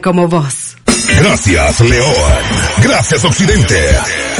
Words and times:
como 0.00 0.28
vos. 0.28 0.65
Gracias, 1.18 1.80
León. 1.80 2.14
Gracias, 2.82 3.24
Occidente. 3.24 3.74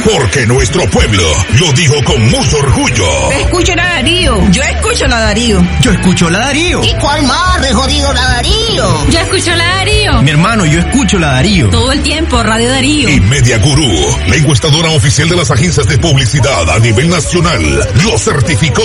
Porque 0.05 0.45
nuestro 0.45 0.87
pueblo 0.89 1.23
lo 1.59 1.71
dijo 1.73 1.95
con 2.03 2.21
mucho 2.29 2.57
orgullo. 2.59 3.31
Escucho 3.31 3.75
la 3.75 3.83
Darío. 3.83 4.51
Yo 4.51 4.61
escucho 4.61 5.07
la 5.07 5.19
Darío. 5.19 5.67
Yo 5.81 5.91
escucho 5.91 6.29
la 6.29 6.39
Darío. 6.39 6.83
¿Y 6.83 6.93
cuál 6.95 7.23
más 7.23 7.61
de 7.61 7.73
jodido 7.73 8.13
la 8.13 8.23
Darío? 8.23 9.09
Yo 9.09 9.19
escucho 9.19 9.55
la 9.55 9.65
Darío. 9.65 10.21
Mi 10.21 10.29
hermano, 10.29 10.65
yo 10.65 10.79
escucho 10.79 11.17
la 11.17 11.31
Darío. 11.31 11.69
Todo 11.69 11.91
el 11.91 12.01
tiempo, 12.03 12.41
Radio 12.43 12.69
Darío. 12.69 13.09
Y 13.09 13.19
Media 13.21 13.57
Gurú, 13.57 13.91
la 14.27 14.35
encuestadora 14.35 14.89
oficial 14.91 15.27
de 15.29 15.35
las 15.35 15.49
agencias 15.49 15.87
de 15.87 15.97
publicidad 15.97 16.69
a 16.69 16.79
nivel 16.79 17.09
nacional, 17.09 17.87
lo 18.03 18.17
certificó. 18.19 18.83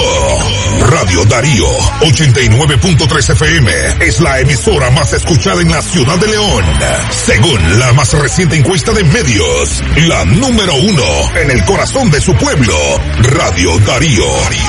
Radio 0.89 1.25
Darío 1.27 1.67
89.3 2.01 3.31
FM 3.33 3.73
es 4.01 4.21
la 4.21 4.41
emisora 4.41 4.91
más 4.91 5.13
escuchada 5.13 5.61
en 5.61 5.71
la 5.71 5.83
ciudad 5.83 6.17
de 6.19 6.29
León. 6.29 6.65
Según 7.11 7.79
la 7.79 7.82
más 7.91 8.13
reciente 8.13 8.57
encuesta 8.57 8.93
de 8.93 9.03
medios, 9.03 9.83
la 10.07 10.25
número 10.25 10.75
uno 10.77 11.03
en 11.35 11.51
el 11.51 11.65
corazón 11.65 12.11
de 12.11 12.21
su 12.21 12.35
pueblo. 12.35 12.75
Radio 13.19 13.77
Darío 13.81 14.25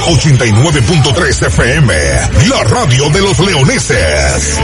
89.3 0.07 1.47
FM, 1.47 1.93
la 2.49 2.63
radio 2.63 3.09
de 3.09 3.21
los 3.21 3.39
leoneses. 3.39 4.59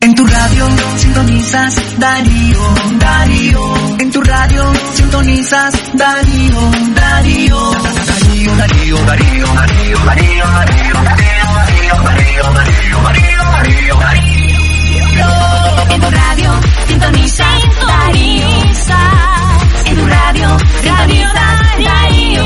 En 0.00 0.14
tu 0.14 0.24
radio 0.24 0.68
sintonizas 0.96 1.74
Darío, 1.98 2.74
Darío. 2.98 3.74
En 3.98 4.12
tu 4.12 4.20
radio 4.22 4.72
sintonizas 4.94 5.74
Darío, 5.94 6.70
Darío. 6.94 8.19
Darío, 8.56 8.96
Darío, 9.04 9.46
Darío, 9.54 9.98
Darío, 10.04 10.44
Darío, 10.44 10.94
Darío, 11.02 11.02
Darío, 11.04 11.94
Darío, 12.02 12.52
Darío, 12.52 13.02
Darío, 13.02 13.44
Darío, 13.44 13.96
Darío. 13.98 15.28
En 15.90 16.00
tu 16.00 16.10
radio, 16.10 16.60
sintoniza 16.86 17.44
Darío. 17.86 18.48
En 19.86 19.96
tu 19.96 20.06
radio, 20.06 20.56
Radio 20.84 21.28
Darío. 21.34 22.44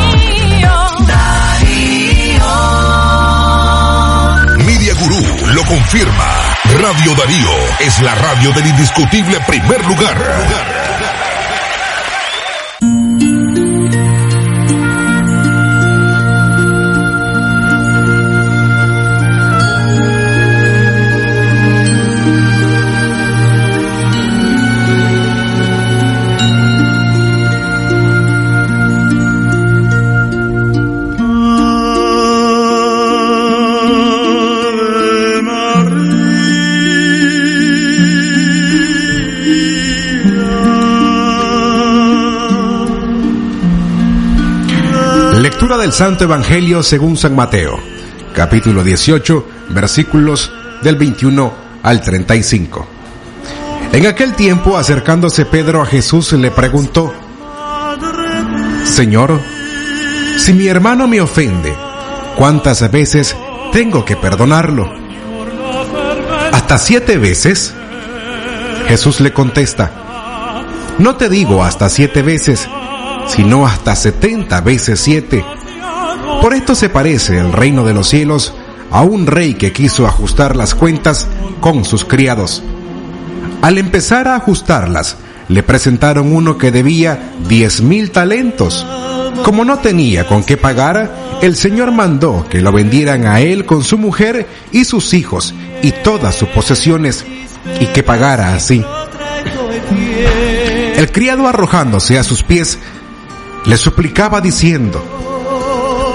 Media 4.64 4.94
Gurú 4.94 5.22
lo 5.54 5.64
confirma. 5.64 6.54
Radio 6.80 7.14
Darío 7.14 7.50
es 7.80 8.00
la 8.00 8.14
radio 8.14 8.52
del 8.52 8.66
indiscutible 8.66 9.40
primer 9.46 9.84
lugar. 9.86 10.83
Del 45.84 45.92
Santo 45.92 46.24
Evangelio 46.24 46.82
según 46.82 47.14
San 47.14 47.36
Mateo, 47.36 47.78
capítulo 48.34 48.82
18, 48.82 49.46
versículos 49.68 50.50
del 50.80 50.96
21 50.96 51.52
al 51.82 52.00
35. 52.00 52.86
En 53.92 54.06
aquel 54.06 54.32
tiempo, 54.32 54.78
acercándose 54.78 55.44
Pedro 55.44 55.82
a 55.82 55.86
Jesús, 55.86 56.32
le 56.32 56.50
preguntó, 56.50 57.12
Señor, 58.86 59.38
si 60.38 60.54
mi 60.54 60.68
hermano 60.68 61.06
me 61.06 61.20
ofende, 61.20 61.76
¿cuántas 62.38 62.90
veces 62.90 63.36
tengo 63.70 64.06
que 64.06 64.16
perdonarlo? 64.16 64.90
¿Hasta 66.50 66.78
siete 66.78 67.18
veces? 67.18 67.74
Jesús 68.88 69.20
le 69.20 69.34
contesta, 69.34 69.90
no 70.98 71.16
te 71.16 71.28
digo 71.28 71.62
hasta 71.62 71.90
siete 71.90 72.22
veces, 72.22 72.70
sino 73.26 73.66
hasta 73.66 73.94
setenta 73.94 74.62
veces 74.62 74.98
siete. 74.98 75.44
Por 76.44 76.52
esto 76.52 76.74
se 76.74 76.90
parece 76.90 77.38
el 77.38 77.54
reino 77.54 77.86
de 77.86 77.94
los 77.94 78.06
cielos 78.06 78.52
a 78.90 79.00
un 79.00 79.26
rey 79.26 79.54
que 79.54 79.72
quiso 79.72 80.06
ajustar 80.06 80.56
las 80.56 80.74
cuentas 80.74 81.26
con 81.60 81.86
sus 81.86 82.04
criados. 82.04 82.62
Al 83.62 83.78
empezar 83.78 84.28
a 84.28 84.36
ajustarlas, 84.36 85.16
le 85.48 85.62
presentaron 85.62 86.36
uno 86.36 86.58
que 86.58 86.70
debía 86.70 87.32
diez 87.48 87.80
mil 87.80 88.10
talentos. 88.10 88.86
Como 89.42 89.64
no 89.64 89.78
tenía 89.78 90.26
con 90.26 90.44
qué 90.44 90.58
pagar, 90.58 91.38
el 91.40 91.56
Señor 91.56 91.92
mandó 91.92 92.46
que 92.50 92.60
lo 92.60 92.72
vendieran 92.72 93.26
a 93.26 93.40
él 93.40 93.64
con 93.64 93.82
su 93.82 93.96
mujer 93.96 94.46
y 94.70 94.84
sus 94.84 95.14
hijos 95.14 95.54
y 95.80 95.92
todas 95.92 96.34
sus 96.34 96.50
posesiones, 96.50 97.24
y 97.80 97.86
que 97.86 98.02
pagara 98.02 98.54
así. 98.54 98.84
El 100.94 101.10
criado 101.10 101.48
arrojándose 101.48 102.18
a 102.18 102.22
sus 102.22 102.42
pies, 102.42 102.78
le 103.64 103.78
suplicaba 103.78 104.42
diciendo, 104.42 105.02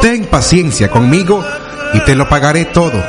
Ten 0.02 0.26
paciencia 0.26 0.90
conmigo 0.90 1.44
y 1.94 2.00
te 2.02 2.16
lo 2.16 2.30
pagaré 2.30 2.66
todo. 2.66 3.04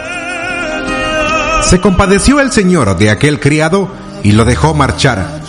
Se 1.62 1.80
compadeció 1.80 2.40
el 2.40 2.50
Señor 2.50 2.96
de 2.96 3.10
aquel 3.10 3.38
criado 3.38 3.92
y 4.22 4.32
lo 4.32 4.44
dejó 4.44 4.74
marchar. 4.74 5.40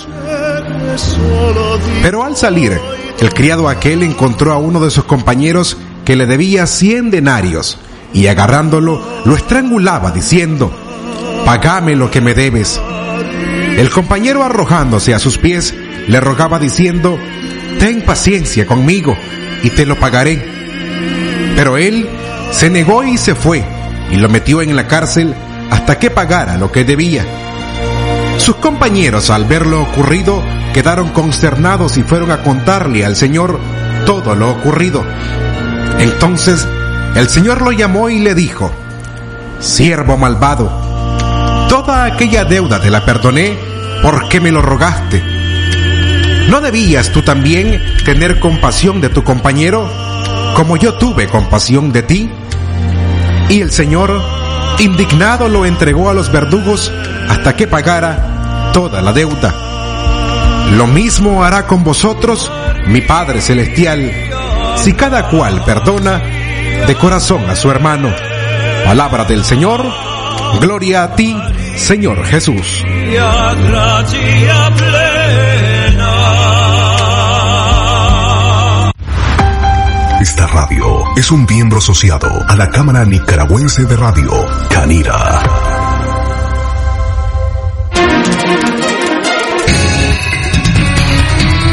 Pero 2.04 2.24
al 2.24 2.38
salir, 2.38 2.80
el 3.20 3.34
criado 3.34 3.70
aquel 3.70 4.04
encontró 4.04 4.52
a 4.52 4.58
uno 4.58 4.80
de 4.80 4.92
sus 4.92 5.06
compañeros 5.06 5.78
que 6.06 6.16
le 6.16 6.26
debía 6.26 6.68
cien 6.68 7.10
denarios 7.10 7.80
y 8.14 8.28
agarrándolo 8.28 9.02
lo 9.26 9.36
estrangulaba 9.36 10.12
diciendo, 10.12 10.72
Pagame 11.46 11.96
lo 11.96 12.12
que 12.12 12.22
me 12.22 12.36
debes. 12.36 12.80
El 13.78 13.90
compañero 13.90 14.44
arrojándose 14.44 15.14
a 15.16 15.20
sus 15.20 15.38
pies 15.38 15.74
le 16.08 16.20
rogaba 16.20 16.60
diciendo, 16.60 17.18
Ten 17.80 18.04
paciencia 18.04 18.68
conmigo 18.68 19.18
y 19.64 19.72
te 19.72 19.86
lo 19.86 20.00
pagaré. 20.00 20.61
Pero 21.62 21.78
él 21.78 22.10
se 22.50 22.72
negó 22.72 23.04
y 23.04 23.20
se 23.20 23.36
fue 23.36 23.64
y 24.10 24.16
lo 24.16 24.30
metió 24.30 24.64
en 24.64 24.76
la 24.76 24.88
cárcel 24.88 25.36
hasta 25.70 26.00
que 26.00 26.10
pagara 26.10 26.58
lo 26.58 26.72
que 26.72 26.84
debía. 26.84 27.24
Sus 28.38 28.56
compañeros 28.56 29.30
al 29.30 29.46
ver 29.46 29.68
lo 29.68 29.84
ocurrido 29.84 30.42
quedaron 30.74 31.10
consternados 31.10 31.98
y 31.98 32.02
fueron 32.02 32.32
a 32.32 32.42
contarle 32.42 33.06
al 33.06 33.16
Señor 33.16 33.60
todo 34.08 34.34
lo 34.34 34.50
ocurrido. 34.50 35.06
Entonces 36.00 36.68
el 37.14 37.30
Señor 37.30 37.62
lo 37.62 37.72
llamó 37.72 38.10
y 38.10 38.18
le 38.18 38.34
dijo, 38.34 38.72
Siervo 39.60 40.18
malvado, 40.18 40.68
toda 41.70 42.06
aquella 42.06 42.44
deuda 42.44 42.82
te 42.82 42.90
la 42.90 43.06
perdoné 43.06 43.56
porque 44.02 44.40
me 44.40 44.52
lo 44.52 44.64
rogaste. 44.64 45.22
¿No 46.50 46.60
debías 46.60 47.12
tú 47.12 47.22
también 47.22 47.80
tener 48.04 48.40
compasión 48.40 49.00
de 49.00 49.10
tu 49.10 49.24
compañero 49.24 50.10
como 50.56 50.78
yo 50.78 50.94
tuve 50.96 51.28
compasión 51.28 51.92
de 51.92 52.04
ti? 52.04 52.30
Y 53.50 53.62
el 53.62 53.72
Señor, 53.72 54.22
indignado, 54.80 55.50
lo 55.50 55.66
entregó 55.66 56.10
a 56.10 56.14
los 56.14 56.32
verdugos 56.32 56.92
hasta 57.30 57.56
que 57.56 57.68
pagara 57.68 58.72
toda 58.74 59.02
la 59.02 59.14
deuda. 59.14 59.54
Lo 60.72 60.88
mismo 60.88 61.44
hará 61.44 61.68
con 61.68 61.84
vosotros 61.84 62.52
mi 62.88 63.02
Padre 63.02 63.42
Celestial, 63.42 64.12
si 64.78 64.94
cada 64.94 65.30
cual 65.30 65.64
perdona 65.64 66.22
de 66.88 66.96
corazón 66.96 67.50
a 67.50 67.56
su 67.56 67.70
hermano. 67.70 68.14
Palabra 68.86 69.26
del 69.26 69.44
Señor, 69.44 69.86
gloria 70.60 71.04
a 71.04 71.16
ti, 71.16 71.38
Señor 71.76 72.26
Jesús. 72.26 72.84
Es 81.16 81.32
un 81.32 81.46
miembro 81.46 81.80
asociado 81.80 82.30
a 82.48 82.56
la 82.56 82.70
Cámara 82.70 83.06
Nicaragüense 83.06 83.86
de 83.86 83.96
Radio, 83.98 84.32
Canira. 84.70 85.42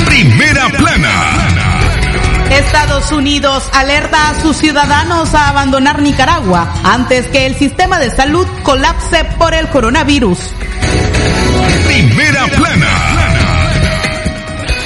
Primera 0.06 0.69
plana. 0.76 1.49
Estados 2.50 3.12
Unidos 3.12 3.69
alerta 3.73 4.31
a 4.31 4.40
sus 4.40 4.56
ciudadanos 4.56 5.35
a 5.35 5.49
abandonar 5.49 6.02
Nicaragua 6.02 6.73
antes 6.82 7.26
que 7.29 7.46
el 7.46 7.55
sistema 7.55 7.99
de 7.99 8.11
salud 8.11 8.46
colapse 8.62 9.25
por 9.38 9.55
el 9.55 9.69
coronavirus. 9.69 10.38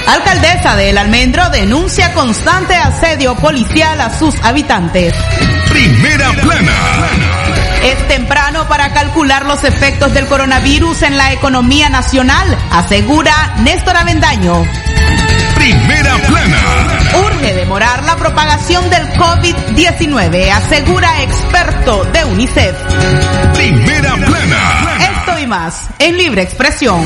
Alcaldesa 0.07 0.75
de 0.75 0.89
El 0.89 0.97
Almendro 0.97 1.49
denuncia 1.49 2.13
constante 2.13 2.75
asedio 2.75 3.35
policial 3.35 3.99
a 4.01 4.17
sus 4.17 4.35
habitantes. 4.43 5.13
Primera 5.69 6.31
plana. 6.33 6.73
Es 7.83 8.07
temprano 8.07 8.67
para 8.67 8.93
calcular 8.93 9.45
los 9.45 9.63
efectos 9.63 10.13
del 10.13 10.25
coronavirus 10.27 11.03
en 11.03 11.17
la 11.17 11.33
economía 11.33 11.89
nacional, 11.89 12.57
asegura 12.71 13.55
Néstor 13.59 13.97
Avendaño. 13.97 14.63
Primera 15.55 16.17
plana. 16.27 16.59
Urge 17.25 17.53
demorar 17.53 18.03
la 18.03 18.15
propagación 18.15 18.89
del 18.89 19.07
COVID-19, 19.13 20.49
asegura 20.51 21.21
experto 21.23 22.05
de 22.05 22.25
UNICEF. 22.25 22.75
Primera 23.53 24.15
plana. 24.15 24.97
Esto 24.99 25.39
y 25.39 25.47
más 25.47 25.87
en 25.99 26.17
libre 26.17 26.41
expresión. 26.41 27.05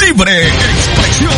Libre 0.00 0.46
expresión. 0.46 1.32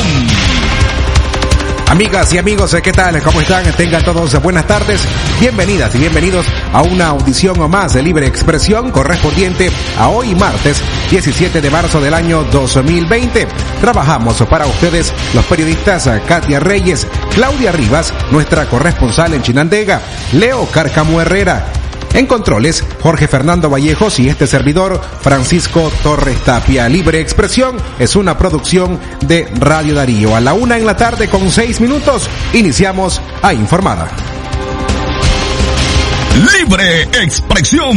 Amigas 1.88 2.32
y 2.34 2.38
amigos, 2.38 2.76
¿qué 2.82 2.92
tal? 2.92 3.20
¿Cómo 3.22 3.40
están? 3.40 3.64
Tengan 3.72 4.04
todos 4.04 4.40
buenas 4.42 4.66
tardes. 4.66 5.00
Bienvenidas 5.40 5.94
y 5.94 5.98
bienvenidos 5.98 6.46
a 6.72 6.82
una 6.82 7.08
audición 7.08 7.60
o 7.60 7.68
más 7.68 7.94
de 7.94 8.02
Libre 8.02 8.26
Expresión 8.26 8.90
correspondiente 8.90 9.70
a 9.98 10.08
hoy 10.08 10.34
martes 10.34 10.82
17 11.10 11.60
de 11.60 11.70
marzo 11.70 12.00
del 12.00 12.14
año 12.14 12.44
2020. 12.44 13.46
Trabajamos 13.80 14.40
para 14.48 14.66
ustedes 14.66 15.12
los 15.34 15.44
periodistas 15.46 16.08
Katia 16.26 16.60
Reyes, 16.60 17.06
Claudia 17.34 17.72
Rivas, 17.72 18.12
nuestra 18.30 18.66
corresponsal 18.66 19.34
en 19.34 19.42
Chinandega, 19.42 20.00
Leo 20.32 20.66
Carcamo 20.70 21.20
Herrera, 21.20 21.66
en 22.14 22.26
controles, 22.26 22.84
Jorge 23.02 23.28
Fernando 23.28 23.68
Vallejos 23.68 24.18
y 24.20 24.28
este 24.28 24.46
servidor, 24.46 25.00
Francisco 25.20 25.92
Torres 26.02 26.40
Tapia. 26.44 26.88
Libre 26.88 27.20
Expresión 27.20 27.76
es 27.98 28.16
una 28.16 28.38
producción 28.38 28.98
de 29.20 29.46
Radio 29.58 29.94
Darío. 29.94 30.34
A 30.34 30.40
la 30.40 30.54
una 30.54 30.78
en 30.78 30.86
la 30.86 30.96
tarde 30.96 31.28
con 31.28 31.50
seis 31.50 31.80
minutos, 31.80 32.30
iniciamos 32.52 33.20
a 33.42 33.52
informar. 33.52 34.08
Libre 36.58 37.02
expresión. 37.22 37.96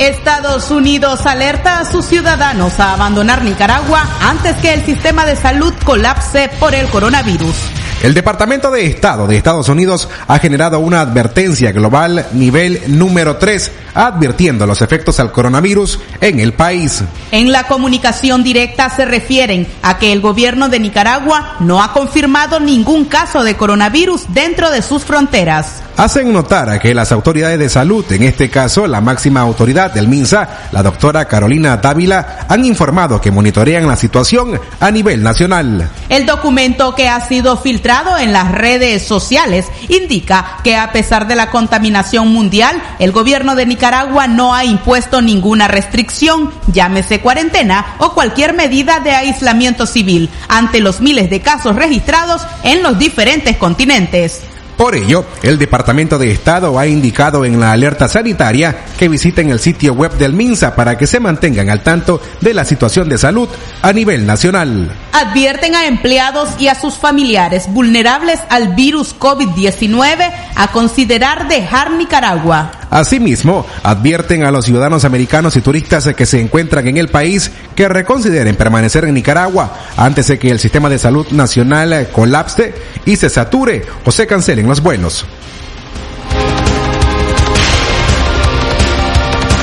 Estados 0.00 0.70
Unidos 0.70 1.26
alerta 1.26 1.80
a 1.80 1.84
sus 1.84 2.06
ciudadanos 2.06 2.80
a 2.80 2.94
abandonar 2.94 3.42
Nicaragua 3.42 4.08
antes 4.22 4.56
que 4.56 4.72
el 4.72 4.86
sistema 4.86 5.26
de 5.26 5.36
salud 5.36 5.74
colapse 5.84 6.50
por 6.58 6.74
el 6.74 6.88
coronavirus. 6.88 7.54
El 8.02 8.14
Departamento 8.14 8.70
de 8.70 8.86
Estado 8.86 9.26
de 9.26 9.36
Estados 9.36 9.68
Unidos 9.68 10.08
ha 10.28 10.38
generado 10.38 10.78
una 10.78 11.00
advertencia 11.00 11.72
global 11.72 12.26
nivel 12.32 12.80
número 12.86 13.38
3, 13.38 13.72
advirtiendo 13.92 14.66
los 14.66 14.82
efectos 14.82 15.18
al 15.18 15.32
coronavirus 15.32 15.98
en 16.20 16.38
el 16.38 16.52
país. 16.52 17.02
En 17.32 17.50
la 17.50 17.64
comunicación 17.64 18.44
directa 18.44 18.88
se 18.88 19.04
refieren 19.04 19.66
a 19.82 19.98
que 19.98 20.12
el 20.12 20.20
gobierno 20.20 20.68
de 20.68 20.78
Nicaragua 20.78 21.56
no 21.58 21.82
ha 21.82 21.92
confirmado 21.92 22.60
ningún 22.60 23.04
caso 23.04 23.42
de 23.42 23.56
coronavirus 23.56 24.32
dentro 24.32 24.70
de 24.70 24.82
sus 24.82 25.04
fronteras. 25.04 25.82
Hacen 25.98 26.32
notar 26.32 26.70
a 26.70 26.78
que 26.78 26.94
las 26.94 27.10
autoridades 27.10 27.58
de 27.58 27.68
salud, 27.68 28.04
en 28.12 28.22
este 28.22 28.48
caso 28.48 28.86
la 28.86 29.00
máxima 29.00 29.40
autoridad 29.40 29.92
del 29.92 30.06
MINSA, 30.06 30.68
la 30.70 30.84
doctora 30.84 31.24
Carolina 31.24 31.76
Dávila, 31.78 32.46
han 32.48 32.64
informado 32.64 33.20
que 33.20 33.32
monitorean 33.32 33.88
la 33.88 33.96
situación 33.96 34.60
a 34.78 34.90
nivel 34.92 35.24
nacional. 35.24 35.90
El 36.08 36.24
documento 36.24 36.94
que 36.94 37.08
ha 37.08 37.20
sido 37.26 37.56
filtrado 37.56 38.16
en 38.16 38.32
las 38.32 38.52
redes 38.52 39.02
sociales 39.02 39.66
indica 39.88 40.58
que 40.62 40.76
a 40.76 40.92
pesar 40.92 41.26
de 41.26 41.34
la 41.34 41.50
contaminación 41.50 42.28
mundial, 42.28 42.80
el 43.00 43.10
gobierno 43.10 43.56
de 43.56 43.66
Nicaragua 43.66 44.28
no 44.28 44.54
ha 44.54 44.64
impuesto 44.64 45.20
ninguna 45.20 45.66
restricción, 45.66 46.52
llámese 46.68 47.20
cuarentena 47.20 47.96
o 47.98 48.14
cualquier 48.14 48.54
medida 48.54 49.00
de 49.00 49.16
aislamiento 49.16 49.84
civil, 49.84 50.30
ante 50.48 50.78
los 50.78 51.00
miles 51.00 51.28
de 51.28 51.40
casos 51.40 51.74
registrados 51.74 52.46
en 52.62 52.84
los 52.84 53.00
diferentes 53.00 53.56
continentes. 53.56 54.42
Por 54.78 54.94
ello, 54.94 55.24
el 55.42 55.58
Departamento 55.58 56.18
de 56.18 56.30
Estado 56.30 56.78
ha 56.78 56.86
indicado 56.86 57.44
en 57.44 57.58
la 57.58 57.72
alerta 57.72 58.06
sanitaria 58.06 58.84
que 58.96 59.08
visiten 59.08 59.50
el 59.50 59.58
sitio 59.58 59.92
web 59.92 60.12
del 60.12 60.34
MINSA 60.34 60.76
para 60.76 60.96
que 60.96 61.08
se 61.08 61.18
mantengan 61.18 61.68
al 61.68 61.82
tanto 61.82 62.22
de 62.40 62.54
la 62.54 62.64
situación 62.64 63.08
de 63.08 63.18
salud 63.18 63.48
a 63.82 63.92
nivel 63.92 64.24
nacional. 64.24 64.88
Advierten 65.12 65.74
a 65.74 65.86
empleados 65.86 66.50
y 66.60 66.68
a 66.68 66.76
sus 66.76 66.94
familiares 66.94 67.66
vulnerables 67.68 68.38
al 68.50 68.76
virus 68.76 69.18
COVID-19 69.18 70.32
a 70.54 70.68
considerar 70.70 71.48
dejar 71.48 71.90
Nicaragua. 71.90 72.77
Asimismo, 72.90 73.66
advierten 73.82 74.44
a 74.44 74.50
los 74.50 74.64
ciudadanos 74.64 75.04
americanos 75.04 75.56
y 75.56 75.60
turistas 75.60 76.08
que 76.16 76.26
se 76.26 76.40
encuentran 76.40 76.86
en 76.88 76.96
el 76.96 77.08
país 77.08 77.50
que 77.74 77.88
reconsideren 77.88 78.56
permanecer 78.56 79.04
en 79.04 79.14
Nicaragua 79.14 79.72
antes 79.96 80.28
de 80.28 80.38
que 80.38 80.50
el 80.50 80.58
sistema 80.58 80.88
de 80.88 80.98
salud 80.98 81.26
nacional 81.30 82.08
colapse 82.12 82.74
y 83.04 83.16
se 83.16 83.28
sature 83.28 83.82
o 84.04 84.10
se 84.10 84.26
cancelen 84.26 84.66
los 84.66 84.82
vuelos. 84.82 85.26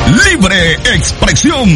Libre 0.08 0.74
expresión. 0.94 1.68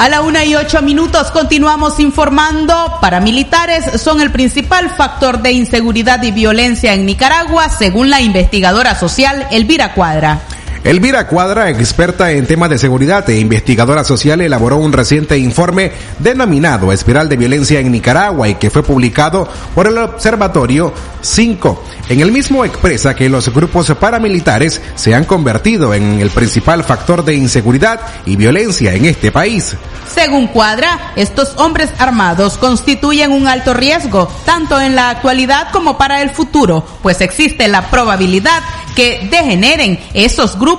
A 0.00 0.08
la 0.08 0.22
una 0.22 0.46
y 0.46 0.54
ocho 0.54 0.80
minutos 0.80 1.30
continuamos 1.30 2.00
informando. 2.00 2.96
Paramilitares 3.02 4.00
son 4.00 4.22
el 4.22 4.32
principal 4.32 4.88
factor 4.88 5.42
de 5.42 5.52
inseguridad 5.52 6.22
y 6.22 6.30
violencia 6.30 6.94
en 6.94 7.04
Nicaragua, 7.04 7.68
según 7.68 8.08
la 8.08 8.22
investigadora 8.22 8.94
social 8.94 9.46
Elvira 9.50 9.92
Cuadra. 9.92 10.40
Elvira 10.82 11.26
Cuadra, 11.26 11.68
experta 11.68 12.30
en 12.32 12.46
temas 12.46 12.70
de 12.70 12.78
seguridad 12.78 13.28
e 13.28 13.38
investigadora 13.38 14.02
social, 14.02 14.40
elaboró 14.40 14.78
un 14.78 14.94
reciente 14.94 15.36
informe 15.36 15.92
denominado 16.18 16.90
Espiral 16.90 17.28
de 17.28 17.36
Violencia 17.36 17.80
en 17.80 17.92
Nicaragua 17.92 18.48
y 18.48 18.54
que 18.54 18.70
fue 18.70 18.82
publicado 18.82 19.46
por 19.74 19.86
el 19.86 19.98
Observatorio 19.98 20.94
5. 21.20 21.84
En 22.08 22.20
el 22.20 22.32
mismo 22.32 22.64
expresa 22.64 23.14
que 23.14 23.28
los 23.28 23.52
grupos 23.52 23.92
paramilitares 24.00 24.80
se 24.94 25.14
han 25.14 25.26
convertido 25.26 25.92
en 25.92 26.18
el 26.18 26.30
principal 26.30 26.82
factor 26.82 27.26
de 27.26 27.34
inseguridad 27.34 28.00
y 28.24 28.36
violencia 28.36 28.94
en 28.94 29.04
este 29.04 29.30
país. 29.30 29.76
Según 30.12 30.48
Cuadra, 30.48 31.12
estos 31.14 31.52
hombres 31.58 31.90
armados 31.98 32.56
constituyen 32.56 33.32
un 33.32 33.46
alto 33.46 33.74
riesgo, 33.74 34.28
tanto 34.46 34.80
en 34.80 34.96
la 34.96 35.10
actualidad 35.10 35.68
como 35.72 35.98
para 35.98 36.22
el 36.22 36.30
futuro, 36.30 36.84
pues 37.02 37.20
existe 37.20 37.68
la 37.68 37.90
probabilidad 37.90 38.62
que 38.96 39.28
degeneren 39.30 40.00
esos 40.14 40.58
grupos 40.58 40.69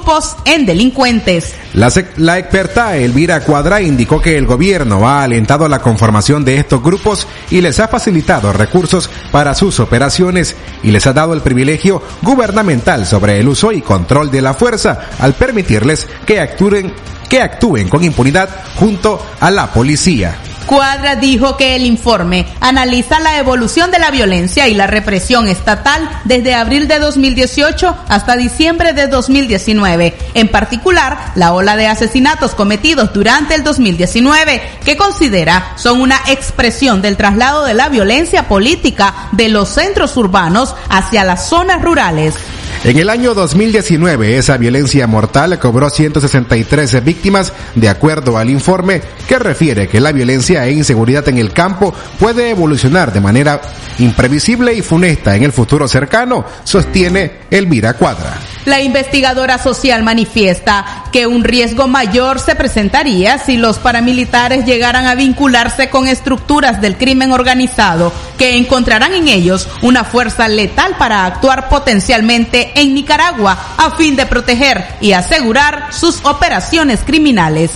en 0.46 0.66
delincuentes. 0.66 1.54
La, 1.74 1.92
la, 2.18 2.38
experta 2.38 2.96
Elvira 2.98 3.42
Cuadra 3.42 3.82
indicó 3.82 4.22
que 4.22 4.38
el 4.38 4.46
gobierno 4.46 5.08
ha 5.08 5.24
alentado 5.24 5.68
la 5.68 5.80
conformación 5.80 6.46
de 6.46 6.58
estos 6.58 6.82
grupos 6.82 7.28
y 7.50 7.62
les 7.62 7.80
ha 7.80 7.88
facilitado 7.88 8.54
recursos 8.54 9.10
para 9.32 9.54
sus 9.54 9.80
operaciones 9.80 10.56
y 10.84 10.92
les 10.92 11.08
ha 11.08 11.14
dado 11.14 11.34
el 11.34 11.42
privilegio 11.42 12.02
gubernamental 12.22 13.06
sobre 13.06 13.40
el 13.40 13.48
uso 13.48 13.72
y 13.72 13.82
control 13.82 14.32
de 14.32 14.42
la 14.42 14.54
fuerza 14.54 15.10
al 15.20 15.34
permitirles 15.34 16.08
que 16.26 16.40
actúen 16.40 16.94
que 17.30 17.42
actúen 17.42 17.88
con 17.88 18.04
impunidad 18.04 18.50
junto 18.76 19.26
a 19.40 19.50
la 19.52 19.72
policía. 19.72 20.51
Cuadra 20.72 21.18
dijo 21.18 21.58
que 21.58 21.76
el 21.76 21.86
informe 21.86 22.48
analiza 22.62 23.20
la 23.20 23.38
evolución 23.38 23.92
de 23.92 24.00
la 24.00 24.10
violencia 24.10 24.70
y 24.70 24.74
la 24.74 24.88
represión 24.88 25.50
estatal 25.50 26.10
desde 26.24 26.56
abril 26.56 26.88
de 26.88 26.98
2018 26.98 27.94
hasta 28.08 28.38
diciembre 28.38 28.94
de 28.94 29.08
2019, 29.08 30.16
en 30.34 30.48
particular 30.48 31.34
la 31.36 31.52
ola 31.52 31.76
de 31.76 31.88
asesinatos 31.88 32.56
cometidos 32.56 33.12
durante 33.12 33.54
el 33.54 33.66
2019, 33.66 34.62
que 34.86 34.96
considera 34.96 35.74
son 35.76 36.00
una 36.00 36.22
expresión 36.28 37.02
del 37.02 37.18
traslado 37.18 37.66
de 37.66 37.74
la 37.74 37.90
violencia 37.90 38.48
política 38.48 39.14
de 39.34 39.50
los 39.50 39.68
centros 39.68 40.16
urbanos 40.16 40.74
hacia 40.88 41.26
las 41.26 41.50
zonas 41.50 41.82
rurales. 41.82 42.36
En 42.84 42.98
el 42.98 43.12
año 43.12 43.36
2019, 43.36 44.40
esa 44.40 44.58
violencia 44.58 45.06
mortal 45.06 45.60
cobró 45.60 45.92
163 45.92 47.04
víctimas, 47.04 47.54
de 47.76 47.88
acuerdo 47.88 48.40
al 48.40 48.50
informe 48.50 49.04
que 49.28 49.38
refiere 49.38 49.88
que 49.88 50.00
la 50.00 50.12
violencia 50.12 50.66
e 50.66 50.72
inseguridad 50.72 51.30
en 51.30 51.38
el 51.38 51.54
campo 51.54 51.94
puede 52.20 52.50
evolucionar 52.50 53.14
de 53.14 53.22
manera 53.22 53.62
imprevisible 54.00 54.74
y 54.74 54.82
funesta 54.82 55.36
en 55.36 55.44
el 55.44 55.52
futuro 55.52 55.88
cercano, 55.88 56.44
sostiene 56.64 57.42
Elvira 57.52 57.94
Cuadra. 57.94 58.40
La 58.66 58.82
investigadora 58.82 59.58
social 59.58 60.04
manifiesta 60.04 61.06
que 61.12 61.28
un 61.28 61.44
riesgo 61.44 61.88
mayor 61.88 62.40
se 62.40 62.56
presentaría 62.56 63.38
si 63.38 63.58
los 63.58 63.80
paramilitares 63.80 64.66
llegaran 64.66 65.06
a 65.06 65.16
vincularse 65.16 65.90
con 65.90 66.08
estructuras 66.08 66.82
del 66.82 66.98
crimen 66.98 67.32
organizado, 67.32 68.14
que 68.38 68.58
encontrarán 68.58 69.14
en 69.14 69.28
ellos 69.28 69.68
una 69.82 70.04
fuerza 70.04 70.48
letal 70.48 70.96
para 70.98 71.26
actuar 71.26 71.70
potencialmente 71.70 72.71
en 72.76 72.94
Nicaragua 72.94 73.58
a 73.78 73.92
fin 73.92 74.16
de 74.16 74.26
proteger 74.26 74.84
y 75.02 75.14
asegurar 75.14 75.94
sus 75.94 76.20
operaciones 76.24 77.02
criminales. 77.06 77.72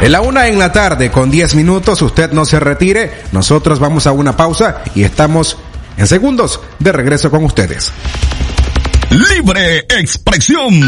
En 0.00 0.12
la 0.12 0.20
una 0.20 0.46
en 0.46 0.58
la 0.58 0.70
tarde, 0.72 1.10
con 1.10 1.30
10 1.30 1.54
minutos, 1.54 2.02
usted 2.02 2.30
no 2.32 2.44
se 2.44 2.60
retire, 2.60 3.22
nosotros 3.32 3.78
vamos 3.78 4.06
a 4.06 4.12
una 4.12 4.36
pausa 4.36 4.82
y 4.94 5.02
estamos 5.02 5.56
en 5.96 6.06
segundos 6.06 6.60
de 6.78 6.92
regreso 6.92 7.30
con 7.30 7.44
ustedes. 7.44 7.92
Libre 9.10 9.86
expresión. 9.88 10.80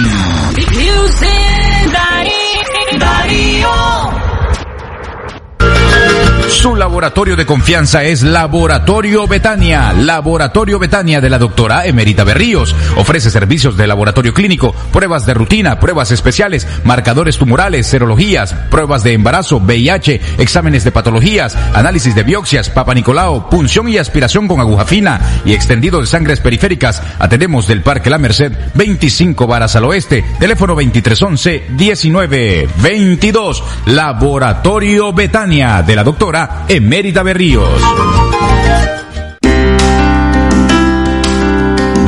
Su 6.48 6.74
laboratorio 6.74 7.36
de 7.36 7.44
confianza 7.44 8.04
es 8.04 8.22
Laboratorio 8.22 9.26
Betania. 9.28 9.92
Laboratorio 9.92 10.78
Betania 10.78 11.20
de 11.20 11.28
la 11.28 11.38
doctora 11.38 11.84
Emerita 11.84 12.24
Berríos. 12.24 12.74
Ofrece 12.96 13.30
servicios 13.30 13.76
de 13.76 13.86
laboratorio 13.86 14.32
clínico, 14.32 14.74
pruebas 14.90 15.26
de 15.26 15.34
rutina, 15.34 15.78
pruebas 15.78 16.10
especiales, 16.10 16.66
marcadores 16.84 17.36
tumorales, 17.36 17.86
serologías, 17.86 18.54
pruebas 18.70 19.04
de 19.04 19.12
embarazo, 19.12 19.58
VIH, 19.58 20.20
exámenes 20.38 20.84
de 20.84 20.90
patologías, 20.90 21.54
análisis 21.74 22.14
de 22.14 22.22
biopsias, 22.22 22.70
papa 22.70 22.94
Nicolau, 22.94 23.50
punción 23.50 23.86
y 23.88 23.98
aspiración 23.98 24.48
con 24.48 24.58
aguja 24.58 24.86
fina 24.86 25.20
y 25.44 25.52
extendido 25.52 26.00
de 26.00 26.06
sangres 26.06 26.40
periféricas. 26.40 27.02
Atendemos 27.18 27.68
del 27.68 27.82
Parque 27.82 28.08
La 28.10 28.18
Merced, 28.18 28.52
25 28.74 29.46
varas 29.46 29.76
al 29.76 29.84
oeste, 29.84 30.24
teléfono 30.40 30.74
2311 30.74 31.66
1922. 31.70 33.62
Laboratorio 33.86 35.12
Betania 35.12 35.82
de 35.82 35.94
la 35.94 36.04
doctora 36.04 36.37
Emérita 36.68 37.22
Berríos. 37.22 37.80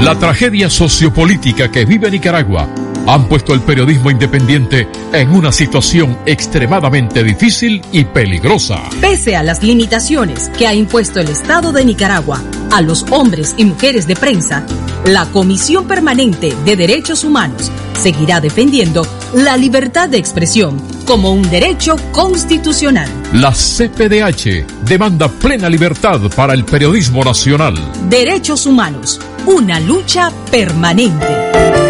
La 0.03 0.19
tragedia 0.19 0.71
sociopolítica 0.71 1.71
que 1.71 1.85
vive 1.85 2.11
Nicaragua 2.11 2.69
han 3.07 3.29
puesto 3.29 3.55
el 3.55 3.61
periodismo 3.61 4.11
independiente 4.11 4.89
en 5.13 5.31
una 5.31 5.53
situación 5.53 6.19
extremadamente 6.27 7.23
difícil 7.25 7.83
y 7.93 8.05
peligrosa. 8.05 8.83
Pese 9.01 9.37
a 9.37 9.43
las 9.43 9.63
limitaciones 9.63 10.51
que 10.51 10.67
ha 10.67 10.75
impuesto 10.75 11.21
el 11.21 11.29
Estado 11.29 11.73
de 11.73 11.85
Nicaragua 11.85 12.43
a 12.71 12.81
los 12.81 13.05
hombres 13.11 13.55
y 13.57 13.65
mujeres 13.65 14.07
de 14.07 14.17
prensa, 14.17 14.65
la 15.05 15.27
Comisión 15.27 15.87
Permanente 15.87 16.55
de 16.65 16.77
Derechos 16.77 17.25
Humanos 17.25 17.71
seguirá 17.95 18.41
defendiendo 18.41 19.07
la 19.35 19.57
libertad 19.57 20.09
de 20.09 20.19
expresión 20.19 20.81
como 21.05 21.33
un 21.33 21.49
derecho 21.51 21.97
constitucional. 22.13 23.09
La 23.33 23.53
CPDH 23.53 24.85
demanda 24.85 25.29
plena 25.29 25.69
libertad 25.69 26.21
para 26.35 26.55
el 26.55 26.65
periodismo 26.65 27.25
nacional. 27.25 27.75
Derechos 28.09 28.67
humanos, 28.67 29.21
una 29.47 29.81
lucha 29.81 30.31
permanente. 30.51 31.90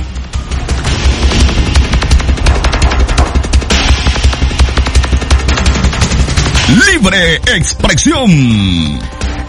Libre 6.72 7.36
expresión. 7.54 9.00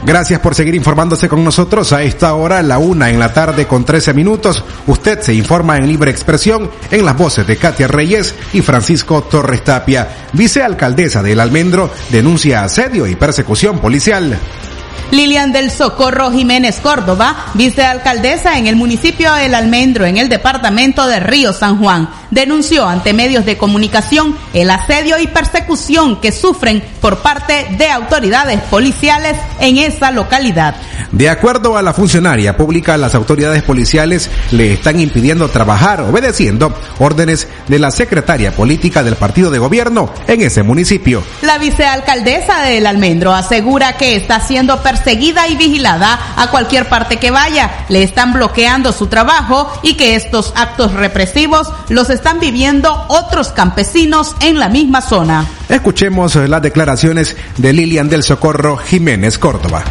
Gracias 0.05 0.41
por 0.41 0.57
seguir 0.57 0.75
informándose 0.75 1.29
con 1.29 1.45
nosotros 1.45 1.93
a 1.93 2.03
esta 2.03 2.35
hora, 2.35 2.61
la 2.63 2.79
una 2.79 3.11
en 3.11 3.21
la 3.21 3.33
tarde 3.33 3.69
con 3.69 3.85
13 3.85 4.13
minutos. 4.13 4.65
Usted 4.89 5.21
se 5.21 5.33
informa 5.33 5.77
en 5.77 5.87
libre 5.87 6.11
expresión 6.11 6.69
en 6.91 7.05
las 7.05 7.17
voces 7.17 7.47
de 7.47 7.57
Katia 7.57 7.87
Reyes 7.87 8.35
y 8.53 8.63
Francisco 8.63 9.23
Torres 9.23 9.63
Tapia. 9.63 10.27
Vicealcaldesa 10.33 11.23
del 11.23 11.39
Almendro 11.39 11.91
denuncia 12.11 12.65
asedio 12.65 13.07
y 13.07 13.15
persecución 13.15 13.79
policial. 13.79 14.37
Lilian 15.11 15.53
del 15.53 15.71
Socorro 15.71 16.31
Jiménez 16.31 16.81
Córdoba, 16.81 17.37
vicealcaldesa 17.55 18.59
en 18.59 18.67
el 18.67 18.77
municipio 18.77 19.33
de 19.35 19.47
El 19.47 19.55
Almendro, 19.55 20.07
en 20.07 20.17
el 20.17 20.29
departamento 20.29 21.07
de 21.07 21.21
Río 21.21 21.53
San 21.53 21.79
Juan, 21.79 22.09
denunció 22.31 22.87
ante 22.87 23.13
medios 23.13 23.45
de 23.45 23.59
comunicación 23.59 24.37
el 24.55 24.71
asedio 24.71 25.19
y 25.19 25.27
persecución 25.27 26.21
que 26.21 26.33
sufren 26.33 26.83
por 27.01 27.19
parte 27.19 27.67
de 27.77 27.91
autoridades 27.91 28.61
policiales 28.63 29.37
en 29.61 29.79
esa 29.79 30.11
localidad. 30.11 30.75
De 31.13 31.29
acuerdo 31.29 31.77
a 31.77 31.83
la 31.83 31.93
funcionaria 31.93 32.57
pública, 32.57 32.97
las 32.97 33.15
autoridades 33.15 33.63
policiales 33.63 34.31
le 34.51 34.73
están 34.73 34.99
impidiendo 34.99 35.49
trabajar 35.49 36.01
obedeciendo 36.01 36.75
órdenes 36.99 37.49
de 37.69 37.79
la 37.79 37.91
secretaria 37.91 38.53
política 38.53 39.03
del 39.03 39.17
partido 39.17 39.51
de 39.51 39.59
gobierno 39.59 40.11
en 40.27 40.41
ese 40.43 40.63
municipio. 40.63 41.23
La 41.43 41.59
vicealcaldesa 41.59 42.63
de 42.63 42.79
El 42.79 42.87
Almendro 42.87 43.35
asegura 43.35 43.97
que 43.97 44.17
está 44.17 44.41
siendo 44.41 44.81
perseguida 44.83 45.49
y 45.49 45.57
vigilada 45.57 46.19
a 46.37 46.51
cualquier 46.51 46.89
parte 46.89 47.19
que 47.19 47.31
vaya. 47.31 47.87
Le 47.89 48.03
están 48.03 48.33
bloqueando 48.33 48.93
su 48.93 49.07
trabajo 49.07 49.73
y 49.83 49.95
que 49.95 50.17
estos 50.17 50.53
actos 50.57 50.93
represivos 50.93 51.73
los 51.89 52.11
están 52.11 52.41
viviendo 52.41 53.05
otros 53.09 53.49
campesinos 53.49 54.35
en 54.41 54.59
la 54.59 54.69
misma 54.69 55.01
zona. 55.01 55.47
Escuchemos 55.69 56.35
las 56.37 56.63
declaraciones 56.63 57.37
de 57.57 57.73
Lilian 57.73 58.09
del 58.09 58.23
Socorro 58.23 58.77
Jiménez 58.77 59.39
Córdoba. 59.39 59.85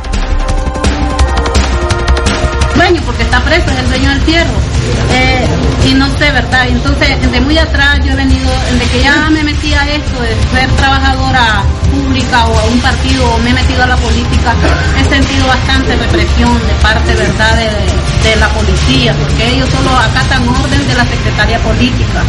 dueño 2.76 3.02
porque 3.06 3.24
está 3.24 3.40
preso, 3.44 3.70
es 3.70 3.80
el 3.80 3.90
dueño 3.90 4.10
del 4.10 4.22
fierro. 4.22 4.71
Eh, 5.14 5.48
y 5.90 5.94
no 5.94 6.08
sé, 6.18 6.32
¿verdad? 6.32 6.68
Entonces, 6.68 7.20
desde 7.22 7.42
muy 7.42 7.58
atrás 7.58 8.00
yo 8.04 8.12
he 8.12 8.16
venido, 8.16 8.50
desde 8.72 8.86
que 8.92 9.02
ya 9.02 9.30
me 9.30 9.44
metí 9.44 9.74
a 9.74 9.84
esto 9.90 10.22
de 10.22 10.36
ser 10.54 10.70
trabajadora 10.78 11.64
pública 11.92 12.46
o 12.46 12.60
a 12.60 12.64
un 12.66 12.80
partido, 12.80 13.26
o 13.34 13.38
me 13.40 13.50
he 13.50 13.54
metido 13.54 13.84
a 13.84 13.88
la 13.88 13.98
política, 13.98 14.54
he 15.00 15.04
sentido 15.10 15.48
bastante 15.48 15.96
represión 15.96 16.54
de 16.54 16.74
parte, 16.82 17.14
¿verdad?, 17.16 17.56
de, 17.58 18.30
de 18.30 18.36
la 18.38 18.50
policía, 18.50 19.14
porque 19.14 19.56
ellos 19.56 19.70
solo 19.70 19.92
acatan 19.98 20.48
orden 20.48 20.88
de 20.88 20.94
la 20.96 21.06
secretaria 21.06 21.60
política. 21.60 22.22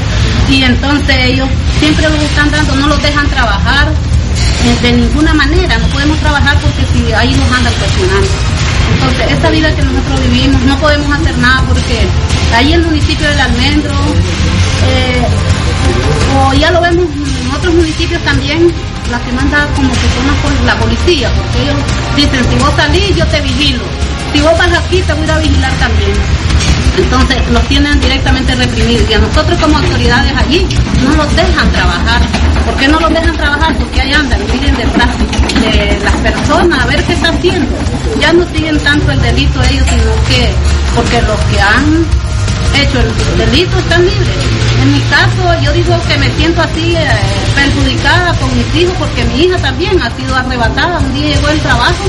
Y 0.49 0.65
entonces 0.65 1.17
ellos 1.25 1.49
siempre 1.79 2.09
los 2.09 2.23
están 2.23 2.51
dando, 2.51 2.75
no 2.77 2.87
los 2.89 3.03
dejan 3.03 3.29
trabajar 3.29 3.93
eh, 4.65 4.79
de 4.83 4.93
ninguna 4.93 5.35
manera, 5.35 5.79
no 5.79 5.87
podemos 5.89 6.19
trabajar 6.19 6.57
porque 6.61 6.87
si 6.93 7.13
ahí 7.13 7.35
nos 7.35 7.51
andan 7.53 7.73
presionando. 7.75 8.29
Entonces, 8.95 9.33
esta 9.33 9.51
vida 9.51 9.75
que 9.75 9.83
nosotros 9.83 10.21
vivimos, 10.23 10.63
no 10.63 10.77
podemos 10.79 11.11
hacer 11.13 11.37
nada 11.39 11.63
porque 11.67 12.07
ahí 12.57 12.73
el 12.73 12.83
municipio 12.85 13.29
del 13.29 13.41
Almendro, 13.41 13.95
eh, 14.87 15.23
o 16.37 16.53
ya 16.55 16.71
lo 16.71 16.81
vemos 16.81 17.07
en 17.07 17.51
otros 17.55 17.75
municipios 17.75 18.23
también, 18.23 18.73
la 19.11 19.19
que 19.21 19.33
manda 19.33 19.67
como 19.75 19.91
que 19.93 20.09
son 20.17 20.27
la 20.27 20.35
pol- 20.43 20.67
la 20.67 20.77
policía, 20.77 21.31
porque 21.37 21.63
ellos 21.63 21.77
dicen, 22.17 22.45
si 22.51 22.57
vos 22.57 22.73
salís, 22.77 23.17
yo 23.17 23.27
te 23.27 23.41
vigilo. 23.41 23.83
Si 24.33 24.41
vos 24.41 24.57
vas 24.57 24.73
aquí, 24.79 25.03
te 25.03 25.13
voy 25.13 25.29
a 25.29 25.39
vigilar 25.39 25.73
también. 25.75 26.13
Entonces 26.97 27.39
los 27.51 27.63
tienen 27.69 27.99
directamente 28.01 28.55
reprimidos 28.55 29.09
y 29.11 29.15
a 29.15 29.19
nosotros 29.19 29.59
como 29.61 29.79
autoridades 29.79 30.33
allí 30.37 30.67
no 31.03 31.15
los 31.17 31.37
dejan 31.37 31.71
trabajar. 31.73 32.21
¿Por 32.67 32.75
qué 32.77 32.89
no 32.89 33.01
los 33.01 33.11
dejan 33.11 33.37
trabajar? 33.37 33.77
Porque 33.77 34.01
ahí 34.01 34.13
andan, 34.13 34.39
miren 34.53 34.77
detrás 34.77 35.09
de 35.61 35.99
las 36.05 36.15
personas 36.17 36.83
a 36.83 36.87
ver 36.87 37.03
qué 37.05 37.13
están 37.15 37.35
haciendo. 37.37 37.75
Ya 38.21 38.33
no 38.33 38.47
siguen 38.55 38.79
tanto 38.81 39.11
el 39.11 39.21
delito 39.23 39.63
ellos, 39.71 39.87
sino 39.89 40.13
que 40.29 40.51
porque 40.95 41.23
los 41.23 41.41
que 41.51 41.61
han 41.61 42.07
hecho 42.81 43.00
el 43.00 43.38
delito 43.38 43.79
están 43.79 44.05
libres. 44.05 44.37
En 44.83 44.93
mi 44.93 45.00
caso, 45.02 45.62
yo 45.62 45.73
digo 45.73 46.00
que 46.09 46.19
me 46.19 46.31
siento 46.37 46.62
así 46.62 46.95
eh, 46.97 47.07
perjudicada 47.55 48.35
con 48.35 48.50
mis 48.57 48.75
hijos 48.75 48.95
porque 48.99 49.25
mi 49.25 49.45
hija 49.45 49.57
también 49.59 50.00
ha 50.02 50.11
sido 50.17 50.35
arrebatada. 50.35 50.99
Un 50.99 51.14
día 51.14 51.35
llegó 51.35 51.49
el 51.49 51.61
trabajo 51.61 52.05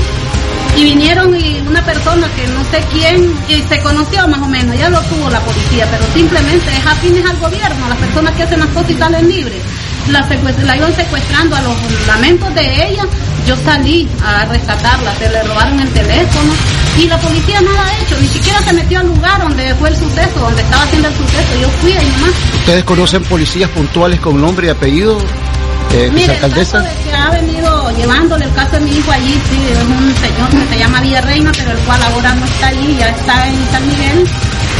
y 0.76 0.84
vinieron 0.84 1.36
y 1.38 1.60
una 1.68 1.84
persona 1.84 2.28
que 2.34 2.46
no 2.48 2.64
sé 2.70 2.82
quién 2.92 3.32
y 3.48 3.62
se 3.62 3.78
conoció 3.80 4.26
más 4.26 4.40
o 4.40 4.48
menos, 4.48 4.76
ya 4.76 4.88
lo 4.88 5.00
tuvo 5.02 5.30
la 5.30 5.40
policía, 5.40 5.86
pero 5.90 6.04
simplemente 6.12 6.66
es 6.76 6.86
afines 6.86 7.24
al 7.24 7.36
gobierno, 7.36 7.88
las 7.88 7.98
personas 7.98 8.34
que 8.34 8.42
hacen 8.42 8.60
las 8.60 8.68
cosas 8.70 8.90
y 8.90 8.94
salen 8.94 9.28
libres. 9.28 9.62
La, 10.08 10.26
la 10.64 10.76
iban 10.76 10.94
secuestrando 10.94 11.56
a 11.56 11.62
los 11.62 11.74
lamentos 12.06 12.54
de 12.54 12.88
ella, 12.88 13.06
yo 13.46 13.56
salí 13.64 14.08
a 14.24 14.44
rescatarla, 14.46 15.14
se 15.16 15.28
le 15.28 15.42
robaron 15.42 15.80
el 15.80 15.88
teléfono 15.92 16.52
y 16.98 17.06
la 17.08 17.18
policía 17.18 17.60
nada 17.60 17.86
ha 17.86 17.98
hecho, 18.02 18.16
ni 18.20 18.28
siquiera 18.28 18.60
se 18.62 18.72
metió 18.72 19.00
al 19.00 19.06
lugar 19.08 19.40
donde 19.42 19.74
fue 19.74 19.88
el 19.90 19.96
suceso, 19.96 20.40
donde 20.40 20.62
estaba 20.62 20.82
haciendo 20.84 21.08
el 21.08 21.14
suceso, 21.14 21.60
yo 21.60 21.68
fui 21.80 21.92
ahí 21.92 22.06
nomás. 22.18 22.30
¿Ustedes 22.60 22.84
conocen 22.84 23.22
policías 23.24 23.68
puntuales 23.70 24.20
con 24.20 24.40
nombre 24.40 24.68
y 24.68 24.70
apellido? 24.70 25.18
Eh, 25.92 26.10
Mire, 26.12 26.24
el 26.24 26.32
vicealcaldesa? 26.32 26.78
caso 26.82 26.88
de 26.96 27.04
que 27.10 27.16
ha 27.16 27.30
venido 27.30 27.90
llevándole 27.96 28.44
el 28.46 28.52
caso 28.54 28.72
de 28.72 28.80
mi 28.80 28.96
hijo 28.96 29.10
allí, 29.12 29.32
sí, 29.50 29.58
es 29.70 29.78
un 29.78 30.14
señor 30.16 30.50
que 30.50 30.74
se 30.74 30.78
llama 30.78 31.00
Villarreina, 31.00 31.52
pero 31.56 31.70
el 31.72 31.78
cual 31.78 32.02
ahora 32.02 32.34
no 32.34 32.44
está 32.46 32.66
allí, 32.68 32.96
ya 32.98 33.08
está 33.10 33.46
en 33.48 33.54
San 33.70 33.86
Miguel. 33.88 34.28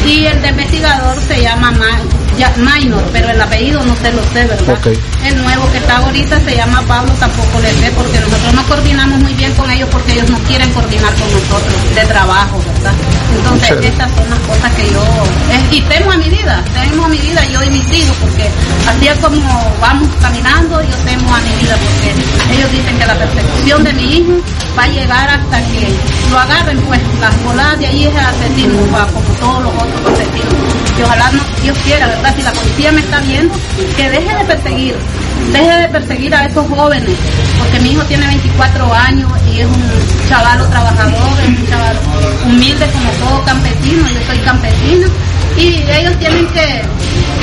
Y 0.06 0.26
el 0.26 0.42
de 0.42 0.48
investigador 0.48 1.16
se 1.28 1.40
llama 1.40 1.70
Ma- 1.70 1.98
ya- 2.36 2.52
Minor, 2.56 3.02
pero 3.12 3.30
el 3.30 3.40
apellido 3.40 3.82
no 3.84 3.94
se 3.96 4.12
lo 4.12 4.22
sé, 4.32 4.44
¿verdad? 4.44 4.74
Ok. 4.74 4.88
El 5.24 5.42
nuevo 5.42 5.70
que 5.72 5.78
está 5.78 5.96
ahorita 5.98 6.40
se 6.44 6.56
llama 6.56 6.82
Pablo, 6.88 7.12
tampoco 7.20 7.60
le 7.60 7.70
sé, 7.72 7.90
porque 7.96 8.20
nosotros 8.44 8.54
no 8.54 8.68
coordinamos 8.68 9.20
muy 9.20 9.32
bien 9.34 9.52
con 9.54 9.70
ellos 9.70 9.88
porque 9.90 10.12
ellos 10.12 10.28
no 10.28 10.38
quieren 10.40 10.70
coordinar 10.72 11.12
con 11.14 11.32
nosotros 11.32 11.94
de 11.94 12.04
trabajo, 12.04 12.62
¿verdad? 12.74 12.92
Entonces, 13.36 13.68
Chévere. 13.68 13.88
estas 13.88 14.10
son 14.14 14.30
las 14.30 14.38
cosas 14.40 14.72
que 14.74 14.90
yo... 14.90 15.02
eh, 15.50 15.64
y 15.70 15.80
temo 15.82 16.12
a 16.12 16.16
mi 16.16 16.28
vida, 16.28 16.62
temo 16.74 17.04
a 17.04 17.08
mi 17.08 17.18
vida 17.18 17.44
yo 17.46 17.62
y 17.62 17.70
mis 17.70 17.92
hijos, 17.92 18.16
porque 18.20 18.50
así 18.88 19.08
es 19.08 19.18
como 19.18 19.74
vamos 19.80 20.08
caminando, 20.20 20.80
yo 20.82 20.96
temo 21.04 21.34
a 21.34 21.40
mi 21.40 21.50
vida, 21.62 21.76
porque 21.76 22.54
ellos 22.54 22.70
dicen 22.72 22.98
que 22.98 23.06
la 23.06 23.14
persecución 23.14 23.84
de 23.84 23.92
mi 23.94 24.16
hijo 24.18 24.32
va 24.78 24.82
a 24.84 24.88
llegar 24.88 25.28
hasta 25.30 25.58
que 25.72 25.88
lo 26.30 26.38
agarren, 26.38 26.78
pues 26.82 27.00
las 27.20 27.44
voladas 27.44 27.78
de 27.78 27.86
ahí 27.86 28.06
es 28.06 28.14
asesino, 28.16 28.74
como 29.12 29.28
todos 29.40 29.62
los 29.64 29.72
otros 29.72 30.12
asesinos. 30.12 30.54
Y 30.98 31.02
ojalá 31.02 31.30
no, 31.32 31.42
Dios 31.62 31.76
quiera, 31.84 32.06
¿verdad? 32.06 32.34
Si 32.36 32.42
la 32.42 32.52
policía 32.52 32.92
me 32.92 33.00
está 33.00 33.20
viendo, 33.20 33.54
que 33.96 34.10
deje 34.10 34.36
de 34.36 34.44
perseguir, 34.44 34.96
deje 35.52 35.76
de 35.82 35.88
perseguir 35.88 36.34
a 36.34 36.46
esos 36.46 36.66
jóvenes, 36.68 37.10
porque 37.58 37.80
mi 37.80 37.92
hijo 37.92 38.02
tiene 38.04 38.26
24 38.26 38.94
años 38.94 39.30
y 39.52 39.60
es 39.60 39.66
un 39.66 40.28
chavalo 40.28 40.66
trabajador, 40.66 41.40
es 41.42 41.48
un 41.48 41.66
chaval 41.68 41.96
humilde 42.46 42.86
como 42.90 43.10
todo 43.10 43.44
campesino, 43.44 44.08
yo 44.08 44.26
soy 44.26 44.38
campesina, 44.38 45.06
y 45.56 45.84
ellos 45.88 46.16
tienen 46.18 46.46
que, 46.48 46.82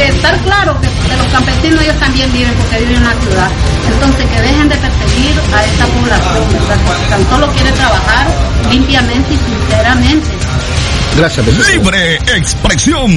estar 0.03 0.35
claros 0.39 0.77
que 0.79 1.15
los 1.15 1.27
campesinos 1.27 1.81
ellos 1.83 1.95
también 1.99 2.31
viven 2.33 2.53
porque 2.55 2.79
viven 2.79 2.95
en 2.95 3.03
la 3.03 3.13
ciudad. 3.13 3.49
Entonces 3.87 4.25
que 4.25 4.41
dejen 4.41 4.69
de 4.69 4.75
perseguir 4.75 5.35
a 5.53 5.63
esta 5.63 5.85
población, 5.85 6.43
¿verdad? 6.53 6.77
Que 6.99 7.09
tan 7.09 7.29
solo 7.29 7.47
quiere 7.53 7.71
trabajar 7.73 8.27
limpiamente 8.71 9.33
y 9.33 9.37
sinceramente. 9.37 10.27
Gracias, 11.17 11.45
Libre 11.67 12.15
expresión. 12.35 13.11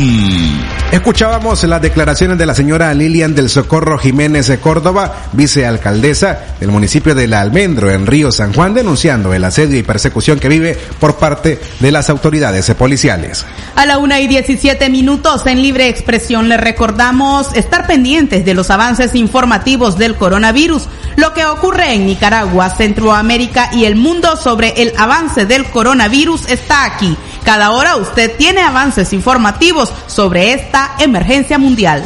Escuchábamos 0.90 1.62
las 1.64 1.80
declaraciones 1.80 2.38
de 2.38 2.46
la 2.46 2.54
señora 2.54 2.92
Lilian 2.92 3.34
del 3.34 3.48
Socorro 3.48 3.98
Jiménez 3.98 4.48
de 4.48 4.58
Córdoba, 4.58 5.28
vicealcaldesa 5.32 6.56
del 6.60 6.70
municipio 6.70 7.14
de 7.14 7.26
La 7.26 7.40
Almendro 7.40 7.90
en 7.90 8.06
Río 8.06 8.30
San 8.30 8.52
Juan, 8.52 8.74
denunciando 8.74 9.32
el 9.32 9.44
asedio 9.44 9.78
y 9.78 9.82
persecución 9.82 10.38
que 10.38 10.48
vive 10.48 10.78
por 10.98 11.16
parte 11.16 11.60
de 11.80 11.90
las 11.92 12.10
autoridades 12.10 12.70
policiales. 12.74 13.44
A 13.76 13.86
la 13.86 13.98
una 13.98 14.20
y 14.20 14.26
17 14.26 14.88
minutos 14.88 15.46
en 15.46 15.62
libre 15.62 15.88
expresión 15.88 16.48
le 16.48 16.56
recordamos 16.56 17.54
estar 17.54 17.86
pendientes 17.86 18.44
de 18.44 18.54
los 18.54 18.70
avances 18.70 19.14
informativos 19.14 19.98
del 19.98 20.16
coronavirus, 20.16 20.88
lo 21.16 21.32
que 21.32 21.44
ocurre 21.44 21.94
en 21.94 22.06
Nicaragua, 22.06 22.70
Centroamérica 22.70 23.70
y 23.72 23.84
el 23.84 23.96
mundo 23.96 24.36
sobre 24.36 24.82
el 24.82 24.92
avance 24.96 25.46
del 25.46 25.64
coronavirus 25.66 26.48
está 26.48 26.84
aquí. 26.84 27.16
Cada 27.44 27.72
hora 27.72 27.83
usted 27.96 28.36
tiene 28.36 28.62
avances 28.62 29.12
informativos 29.12 29.92
sobre 30.06 30.52
esta 30.52 30.96
emergencia 30.98 31.58
mundial. 31.58 32.04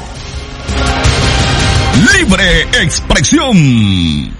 Libre 2.17 2.63
expresión. 2.83 4.37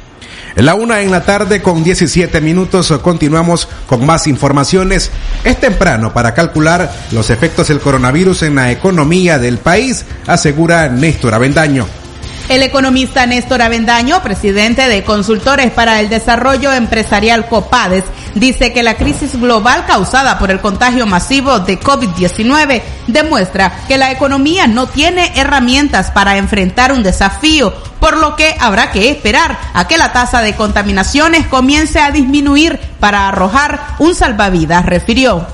La 0.57 0.75
una 0.75 1.03
en 1.03 1.13
la 1.13 1.23
tarde 1.23 1.63
con 1.63 1.85
17 1.85 2.41
minutos 2.41 2.93
continuamos 3.01 3.69
con 3.87 4.05
más 4.05 4.27
informaciones. 4.27 5.11
Es 5.45 5.61
temprano 5.61 6.13
para 6.13 6.35
calcular 6.35 6.93
los 7.13 7.31
efectos 7.31 7.69
del 7.69 7.79
coronavirus 7.79 8.43
en 8.43 8.57
la 8.57 8.73
economía 8.73 9.39
del 9.39 9.59
país, 9.59 10.05
asegura 10.27 10.89
Néstor 10.89 11.35
Avendaño. 11.35 11.87
El 12.49 12.63
economista 12.63 13.27
Néstor 13.27 13.63
Avendaño, 13.63 14.23
presidente 14.23 14.89
de 14.89 15.05
Consultores 15.05 15.71
para 15.71 16.01
el 16.01 16.09
Desarrollo 16.09 16.73
Empresarial 16.73 17.47
COPADES, 17.47 18.05
dice 18.39 18.73
que 18.73 18.83
la 18.83 18.97
crisis 18.97 19.39
global 19.39 19.85
causada 19.87 20.39
por 20.39 20.51
el 20.51 20.61
contagio 20.61 21.07
masivo 21.07 21.61
de 21.61 21.79
COVID-19 21.79 22.83
demuestra 23.07 23.85
que 23.89 23.99
la 23.99 24.11
economía 24.11 24.67
no 24.67 24.87
tiene 24.87 25.33
herramientas 25.37 26.11
para 26.11 26.37
enfrentar 26.37 26.93
un 26.93 27.03
desafío, 27.03 27.73
por 28.01 28.17
lo 28.17 28.37
que 28.37 28.55
habrá 28.61 28.91
que 28.91 29.11
esperar 29.11 29.59
a 29.75 29.87
que 29.89 29.99
la 29.99 30.13
tasa 30.13 30.43
de 30.43 30.55
contaminaciones 30.55 31.47
comience 31.47 32.01
a 32.01 32.11
disminuir 32.11 32.79
para 33.01 33.29
arrojar 33.29 33.97
un 33.99 34.15
salvavidas, 34.15 34.87
refirió. 34.87 35.47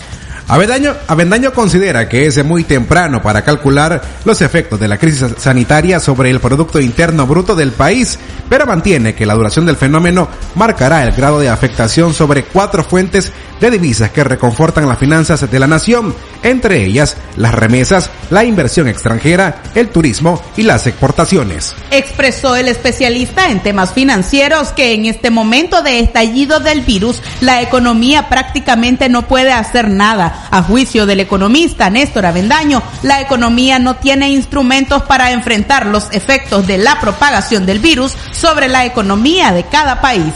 Avendaño, 0.47 0.95
Avendaño 1.09 1.55
considera 1.55 2.07
que 2.07 2.27
es 2.27 2.45
muy 2.45 2.65
temprano 2.65 3.23
para 3.23 3.43
calcular 3.43 4.03
los 4.27 4.43
efectos 4.43 4.79
de 4.79 4.89
la 4.89 4.99
crisis 4.99 5.25
sanitaria 5.39 6.01
sobre 6.01 6.31
el 6.31 6.39
Producto 6.39 6.81
Interno 6.81 7.27
Bruto 7.27 7.55
del 7.55 7.73
país, 7.73 8.19
pero 8.51 8.67
mantiene 8.67 9.15
que 9.15 9.25
la 9.25 9.35
duración 9.35 9.65
del 9.65 9.77
fenómeno 9.77 10.29
marcará 10.55 11.03
el 11.03 11.13
grado 11.13 11.41
de 11.41 11.49
afectación 11.49 12.13
sobre 12.13 12.45
cuatro 12.45 12.85
fuentes 12.85 13.33
de 13.59 13.71
divisas 13.71 14.11
que 14.11 14.23
reconfortan 14.23 14.87
las 14.87 14.99
finanzas 14.99 15.51
de 15.51 15.59
la 15.59 15.67
nación, 15.67 16.15
entre 16.43 16.85
ellas 16.85 17.17
las 17.37 17.55
remesas, 17.55 18.11
la 18.29 18.45
inversión 18.45 18.87
extranjera, 18.87 19.63
el 19.75 19.89
turismo 19.89 20.43
y 20.59 20.63
las 20.65 20.87
exportaciones. 20.87 21.75
Expresó 21.91 22.55
el 22.57 22.69
especialista 22.69 23.49
en 23.49 23.63
temas 23.63 23.93
financieros 23.93 24.73
que 24.73 24.93
en 24.93 25.07
este 25.07 25.31
momento 25.31 25.83
de 25.83 26.01
estallido 26.01 26.61
del 26.61 26.83
virus, 26.83 27.23
la 27.41 27.63
economía 27.63 28.29
prácticamente 28.29 29.09
no 29.09 29.27
puede 29.27 29.53
hacer 29.53 29.89
nada. 29.89 30.34
A 30.51 30.63
juicio 30.63 31.07
del 31.07 31.21
economista 31.21 31.91
Néstor 31.91 32.27
Avendaño, 32.27 32.83
la 33.03 33.21
economía 33.21 33.79
no 33.79 33.97
tiene 33.97 34.31
instrumentos 34.31 35.03
para 35.03 35.33
enfrentar 35.33 35.87
los 35.87 36.09
efectos 36.13 36.67
de 36.67 36.79
la 36.79 37.01
propagación 37.01 37.67
del 37.67 37.79
virus 37.79 38.15
sobre 38.33 38.69
la 38.69 38.85
economía 38.85 39.53
de 39.53 39.65
cada 39.65 40.01
país. 40.01 40.33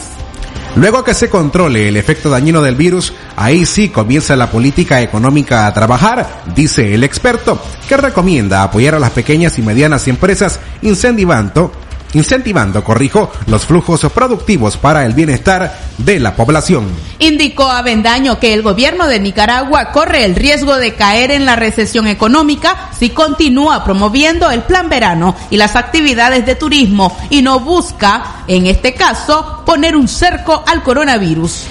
Luego 0.77 1.03
que 1.03 1.15
se 1.15 1.29
controle 1.29 1.89
el 1.89 1.97
efecto 1.97 2.31
dañino 2.31 2.63
del 2.63 2.77
virus, 2.77 3.13
ahí 3.37 3.67
sí 3.67 3.89
comienza 3.89 4.37
la 4.37 4.51
política 4.51 5.03
económica 5.03 5.67
a 5.67 5.75
trabajar, 5.75 6.43
dice 6.55 6.95
el 6.95 7.03
experto, 7.03 7.61
que 7.89 7.97
recomienda 7.97 8.63
apoyar 8.63 8.95
a 8.95 9.01
las 9.01 9.11
pequeñas 9.11 9.59
y 9.59 9.63
medianas 9.63 10.07
empresas 10.07 10.61
incentivando, 10.83 11.73
incentivando, 12.15 12.85
corrijo, 12.85 13.31
los 13.47 13.67
flujos 13.67 14.01
productivos 14.13 14.77
para 14.77 15.05
el 15.05 15.15
bienestar 15.15 15.79
de 15.99 16.21
la 16.21 16.35
población. 16.35 16.87
Indicó 17.19 17.71
Avendaño 17.71 18.39
que 18.39 18.55
el 18.55 18.63
gobierno 18.63 19.07
de 19.07 19.21
Nicaragua 19.21 19.91
corre 19.93 20.25
el 20.25 20.35
riesgo 20.35 20.77
de 20.77 20.95
caer 20.95 21.31
en 21.31 21.45
la 21.47 21.57
recesión 21.57 22.07
económica 22.07 22.91
si 22.99 23.11
continúa 23.11 23.85
promoviendo 23.85 24.51
el 24.51 24.63
plan 24.63 24.89
verano 24.89 25.35
y 25.51 25.57
las 25.57 25.77
actividades 25.77 26.47
de 26.47 26.55
turismo 26.55 27.17
y 27.31 27.43
no 27.43 27.61
busca, 27.61 28.45
en 28.47 28.67
este 28.67 28.95
caso, 28.95 29.63
poner 29.67 29.97
un 29.97 30.09
cerco 30.09 30.63
al 30.67 30.83
coronavirus. 30.83 31.67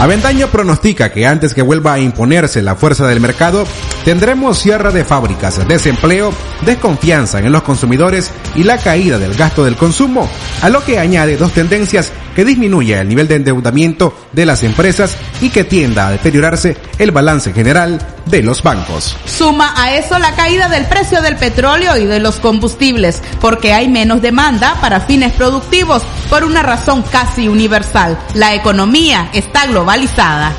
Avendaño 0.00 0.48
pronostica 0.48 1.12
que 1.12 1.26
antes 1.26 1.52
que 1.52 1.60
vuelva 1.60 1.92
a 1.92 1.98
imponerse 1.98 2.62
la 2.62 2.74
fuerza 2.74 3.06
del 3.06 3.20
mercado, 3.20 3.66
tendremos 4.02 4.58
cierre 4.58 4.92
de 4.92 5.04
fábricas, 5.04 5.68
desempleo, 5.68 6.32
desconfianza 6.64 7.38
en 7.38 7.52
los 7.52 7.62
consumidores 7.62 8.30
y 8.54 8.64
la 8.64 8.78
caída 8.78 9.18
del 9.18 9.34
gasto 9.34 9.62
del 9.62 9.76
consumo, 9.76 10.26
a 10.62 10.70
lo 10.70 10.82
que 10.82 10.98
añade 10.98 11.36
dos 11.36 11.52
tendencias 11.52 12.12
que 12.40 12.44
disminuya 12.46 13.02
el 13.02 13.08
nivel 13.10 13.28
de 13.28 13.34
endeudamiento 13.34 14.16
de 14.32 14.46
las 14.46 14.62
empresas 14.62 15.14
y 15.42 15.50
que 15.50 15.62
tienda 15.62 16.06
a 16.06 16.12
deteriorarse 16.12 16.74
el 16.96 17.10
balance 17.10 17.52
general 17.52 17.98
de 18.24 18.42
los 18.42 18.62
bancos. 18.62 19.14
Suma 19.26 19.74
a 19.76 19.94
eso 19.94 20.18
la 20.18 20.34
caída 20.34 20.70
del 20.70 20.86
precio 20.86 21.20
del 21.20 21.36
petróleo 21.36 21.98
y 21.98 22.06
de 22.06 22.18
los 22.18 22.36
combustibles, 22.36 23.20
porque 23.42 23.74
hay 23.74 23.88
menos 23.88 24.22
demanda 24.22 24.78
para 24.80 25.00
fines 25.00 25.34
productivos 25.34 26.02
por 26.30 26.44
una 26.44 26.62
razón 26.62 27.02
casi 27.02 27.46
universal. 27.46 28.18
La 28.32 28.54
economía 28.54 29.28
está 29.34 29.66
globalizada. 29.66 30.54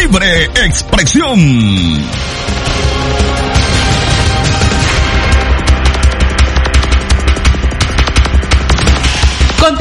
Libre 0.00 0.44
expresión. 0.64 2.06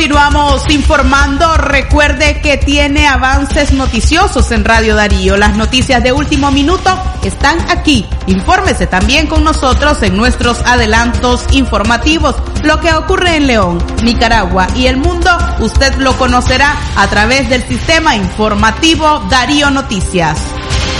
Continuamos 0.07 0.63
informando. 0.69 1.57
Recuerde 1.57 2.39
que 2.39 2.55
tiene 2.55 3.09
avances 3.09 3.73
noticiosos 3.73 4.49
en 4.51 4.63
Radio 4.63 4.95
Darío. 4.95 5.35
Las 5.35 5.57
noticias 5.57 6.01
de 6.01 6.13
último 6.13 6.49
minuto 6.49 6.97
están 7.23 7.59
aquí. 7.69 8.05
Infórmese 8.25 8.87
también 8.87 9.27
con 9.27 9.43
nosotros 9.43 10.01
en 10.03 10.15
nuestros 10.15 10.61
adelantos 10.61 11.45
informativos. 11.51 12.35
Lo 12.63 12.79
que 12.79 12.93
ocurre 12.93 13.35
en 13.35 13.47
León, 13.47 13.83
Nicaragua 14.01 14.67
y 14.77 14.87
el 14.87 14.95
mundo, 14.95 15.29
usted 15.59 15.93
lo 15.97 16.17
conocerá 16.17 16.73
a 16.95 17.05
través 17.07 17.49
del 17.49 17.67
sistema 17.67 18.15
informativo 18.15 19.25
Darío 19.29 19.71
Noticias. 19.71 20.39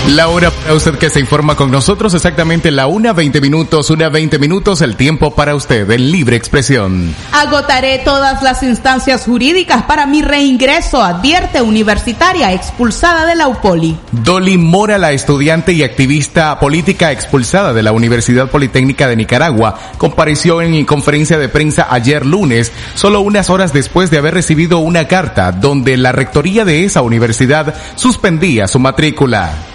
La 0.06 0.28
hora 0.28 0.50
para 0.50 0.72
usted 0.72 0.96
que 0.96 1.10
se 1.10 1.20
informa 1.20 1.54
con 1.54 1.70
nosotros, 1.70 2.14
exactamente 2.14 2.70
la 2.70 2.86
una 2.86 3.12
20 3.12 3.42
minutos, 3.42 3.90
una 3.90 4.08
20 4.08 4.38
minutos, 4.38 4.80
el 4.80 4.96
tiempo 4.96 5.34
para 5.34 5.54
usted 5.54 5.90
en 5.90 6.10
libre 6.10 6.34
expresión. 6.34 7.14
Agotaré 7.32 7.98
todas 7.98 8.42
las 8.42 8.62
instancias 8.62 9.24
jurídicas 9.24 9.82
para 9.82 10.06
mi 10.06 10.22
reingreso, 10.22 11.02
advierte 11.02 11.60
universitaria 11.60 12.54
expulsada 12.54 13.26
de 13.26 13.34
la 13.34 13.48
UPOLI. 13.48 13.98
Dolly 14.12 14.56
Mora, 14.56 14.96
la 14.96 15.12
estudiante 15.12 15.72
y 15.74 15.82
activista 15.82 16.58
política 16.58 17.12
expulsada 17.12 17.74
de 17.74 17.82
la 17.82 17.92
Universidad 17.92 18.50
Politécnica 18.50 19.08
de 19.08 19.16
Nicaragua, 19.16 19.78
compareció 19.98 20.62
en 20.62 20.86
conferencia 20.86 21.38
de 21.38 21.50
prensa 21.50 21.86
ayer 21.90 22.24
lunes, 22.24 22.72
solo 22.94 23.20
unas 23.20 23.50
horas 23.50 23.74
después 23.74 24.10
de 24.10 24.16
haber 24.16 24.32
recibido 24.32 24.78
una 24.78 25.06
carta 25.06 25.52
donde 25.52 25.98
la 25.98 26.12
rectoría 26.12 26.64
de 26.64 26.84
esa 26.84 27.02
universidad 27.02 27.74
suspendía 27.94 28.68
su 28.68 28.78
matrícula. 28.78 29.67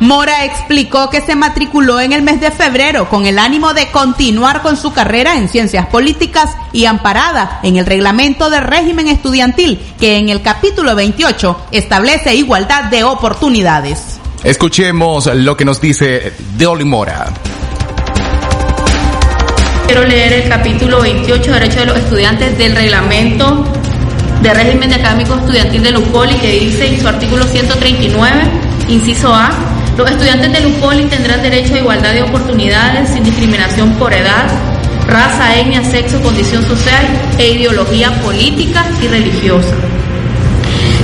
Mora 0.00 0.46
explicó 0.46 1.10
que 1.10 1.20
se 1.20 1.36
matriculó 1.36 2.00
en 2.00 2.12
el 2.12 2.22
mes 2.22 2.40
de 2.40 2.50
febrero 2.50 3.10
con 3.10 3.26
el 3.26 3.38
ánimo 3.38 3.74
de 3.74 3.90
continuar 3.90 4.62
con 4.62 4.78
su 4.78 4.94
carrera 4.94 5.36
en 5.36 5.50
ciencias 5.50 5.86
políticas 5.86 6.56
y 6.72 6.86
amparada 6.86 7.60
en 7.62 7.76
el 7.76 7.84
reglamento 7.84 8.48
de 8.48 8.60
régimen 8.60 9.08
estudiantil 9.08 9.78
que 10.00 10.16
en 10.16 10.30
el 10.30 10.40
capítulo 10.40 10.94
28 10.94 11.66
establece 11.70 12.34
igualdad 12.34 12.84
de 12.84 13.04
oportunidades. 13.04 14.18
Escuchemos 14.42 15.26
lo 15.26 15.54
que 15.54 15.66
nos 15.66 15.82
dice 15.82 16.32
Dolly 16.56 16.84
Mora. 16.84 17.26
Quiero 19.84 20.04
leer 20.04 20.32
el 20.32 20.48
capítulo 20.48 21.02
28, 21.02 21.52
Derecho 21.52 21.80
de 21.80 21.86
los 21.86 21.98
Estudiantes 21.98 22.56
del 22.56 22.74
reglamento 22.74 23.66
de 24.40 24.54
régimen 24.54 24.88
de 24.88 24.94
académico 24.94 25.34
estudiantil 25.34 25.82
de 25.82 25.98
UPOLI 25.98 26.36
que 26.36 26.52
dice 26.60 26.86
en 26.86 27.00
su 27.00 27.06
artículo 27.06 27.44
139, 27.44 28.44
inciso 28.88 29.34
A, 29.34 29.50
los 30.00 30.10
estudiantes 30.10 30.50
del 30.50 30.66
UPOLI 30.66 31.04
tendrán 31.04 31.42
derecho 31.42 31.74
a 31.74 31.78
igualdad 31.78 32.14
de 32.14 32.22
oportunidades 32.22 33.10
sin 33.10 33.22
discriminación 33.22 33.92
por 33.96 34.14
edad, 34.14 34.46
raza, 35.06 35.58
etnia, 35.58 35.84
sexo, 35.84 36.22
condición 36.22 36.66
social 36.66 37.04
e 37.36 37.50
ideología 37.50 38.10
política 38.22 38.82
y 39.02 39.08
religiosa. 39.08 39.74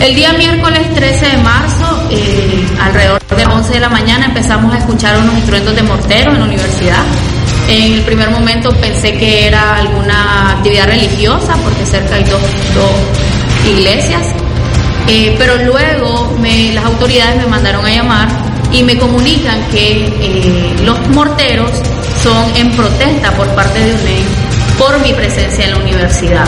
El 0.01 0.15
día 0.15 0.33
miércoles 0.33 0.95
13 0.95 1.27
de 1.27 1.37
marzo, 1.43 2.09
eh, 2.11 2.67
alrededor 2.81 3.21
de 3.37 3.45
11 3.45 3.75
de 3.75 3.81
la 3.81 3.91
mañana, 3.91 4.27
empezamos 4.27 4.75
a 4.75 4.79
escuchar 4.79 5.19
unos 5.19 5.35
instrumentos 5.35 5.77
de 5.77 5.83
mortero 5.83 6.33
en 6.33 6.39
la 6.39 6.45
universidad. 6.47 7.05
En 7.69 7.93
el 7.93 8.01
primer 8.01 8.31
momento 8.31 8.71
pensé 8.81 9.13
que 9.13 9.47
era 9.47 9.77
alguna 9.77 10.53
actividad 10.53 10.87
religiosa, 10.87 11.55
porque 11.63 11.85
cerca 11.85 12.15
hay 12.15 12.25
dos, 12.25 12.41
dos 12.75 13.71
iglesias. 13.71 14.23
Eh, 15.09 15.37
pero 15.39 15.57
luego 15.57 16.35
las 16.73 16.85
autoridades 16.85 17.37
me 17.37 17.47
mandaron 17.47 17.85
a 17.85 17.91
llamar 17.91 18.46
y 18.73 18.83
me 18.83 18.99
comunican 18.99 19.61
que 19.71 20.07
eh, 20.21 20.77
los 20.85 21.09
morteros 21.09 21.71
son 22.23 22.57
en 22.57 22.71
protesta 22.73 23.31
por 23.33 23.49
parte 23.55 23.79
de 23.79 23.93
UNED 23.93 24.47
por 24.79 25.01
mi 25.01 25.13
presencia 25.13 25.65
en 25.65 25.71
la 25.71 25.77
universidad. 25.79 26.47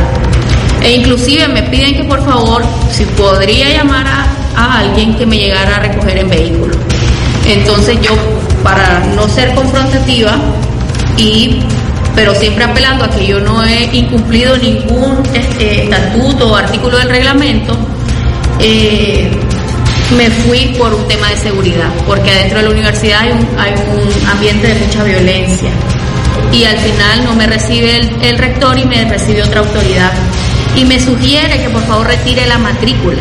E 0.83 0.93
inclusive 0.93 1.49
me 1.49 1.63
piden 1.63 1.97
que 1.97 2.05
por 2.05 2.25
favor, 2.25 2.63
si 2.91 3.05
podría 3.05 3.71
llamar 3.71 4.07
a, 4.07 4.79
alguien 4.79 5.15
que 5.15 5.25
me 5.25 5.39
llegara 5.39 5.77
a 5.77 5.81
recoger 5.81 6.19
en 6.19 6.29
vehículo. 6.29 6.75
Entonces 7.47 7.99
yo, 8.03 8.13
para 8.63 9.01
no 9.15 9.29
ser 9.29 9.55
confrontativa, 9.55 10.37
y 11.17 11.61
pero 12.15 12.35
siempre 12.35 12.65
apelando 12.65 13.05
a 13.05 13.11
que 13.11 13.25
yo 13.25 13.39
no 13.39 13.65
he 13.65 13.85
incumplido 13.93 14.57
ningún 14.57 15.23
este, 15.35 15.85
estatuto 15.85 16.49
o 16.49 16.57
artículo 16.57 16.99
del 16.99 17.09
reglamento, 17.11 17.77
eh, 18.59 19.31
me 20.17 20.31
fui 20.31 20.75
por 20.79 20.95
un 20.95 21.07
tema 21.07 21.29
de 21.31 21.37
seguridad, 21.37 21.91
porque 22.07 22.31
adentro 22.31 22.59
de 22.59 22.65
la 22.65 22.71
universidad 22.71 23.21
hay 23.21 23.31
un, 23.33 23.47
hay 23.59 23.73
un 23.73 24.29
ambiente 24.29 24.69
de 24.69 24.75
mucha 24.75 25.05
violencia. 25.05 25.71
Y 26.53 26.65
al 26.65 26.79
final 26.79 27.25
no 27.25 27.35
me 27.35 27.47
recibe 27.47 27.97
el, 28.23 28.39
rector 28.39 28.79
y 28.79 28.85
me 28.85 29.05
recibe 29.05 29.43
otra 29.43 29.61
autoridad. 29.61 30.13
Y 30.77 30.85
me 30.85 30.99
sugiere 31.01 31.61
que 31.61 31.69
por 31.69 31.83
favor 31.87 32.07
retire 32.07 32.47
la 32.47 32.59
matrícula, 32.59 33.19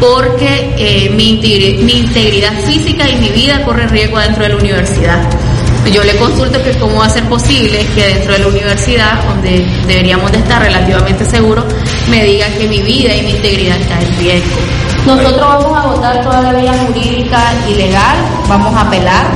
porque 0.00 0.74
eh, 0.76 1.10
mi, 1.10 1.40
integri- 1.40 1.78
mi 1.78 1.98
integridad 2.00 2.52
física 2.66 3.08
y 3.08 3.16
mi 3.16 3.30
vida 3.30 3.62
corre 3.64 3.86
riesgo 3.86 4.18
dentro 4.18 4.42
de 4.42 4.48
la 4.50 4.56
universidad. 4.56 5.22
Yo 5.92 6.02
le 6.02 6.16
consulto 6.16 6.62
que 6.62 6.72
cómo 6.78 6.96
va 6.96 7.06
a 7.06 7.10
ser 7.10 7.24
posible 7.24 7.86
que 7.94 8.06
dentro 8.06 8.32
de 8.32 8.40
la 8.40 8.48
universidad, 8.48 9.24
donde 9.24 9.66
deberíamos 9.86 10.30
de 10.32 10.38
estar 10.38 10.60
relativamente 10.60 11.24
seguros, 11.24 11.64
me 12.08 12.24
digan 12.24 12.52
que 12.54 12.68
mi 12.68 12.82
vida 12.82 13.14
y 13.14 13.22
mi 13.22 13.30
integridad 13.30 13.80
está 13.80 14.00
en 14.00 14.18
riesgo. 14.18 14.56
Nosotros 15.06 15.40
vamos 15.40 15.78
a 15.78 15.86
votar 15.86 16.22
toda 16.22 16.42
la 16.42 16.52
vía 16.52 16.72
jurídica 16.86 17.54
y 17.68 17.74
legal, 17.74 18.16
vamos 18.48 18.74
a 18.74 18.80
apelar, 18.82 19.26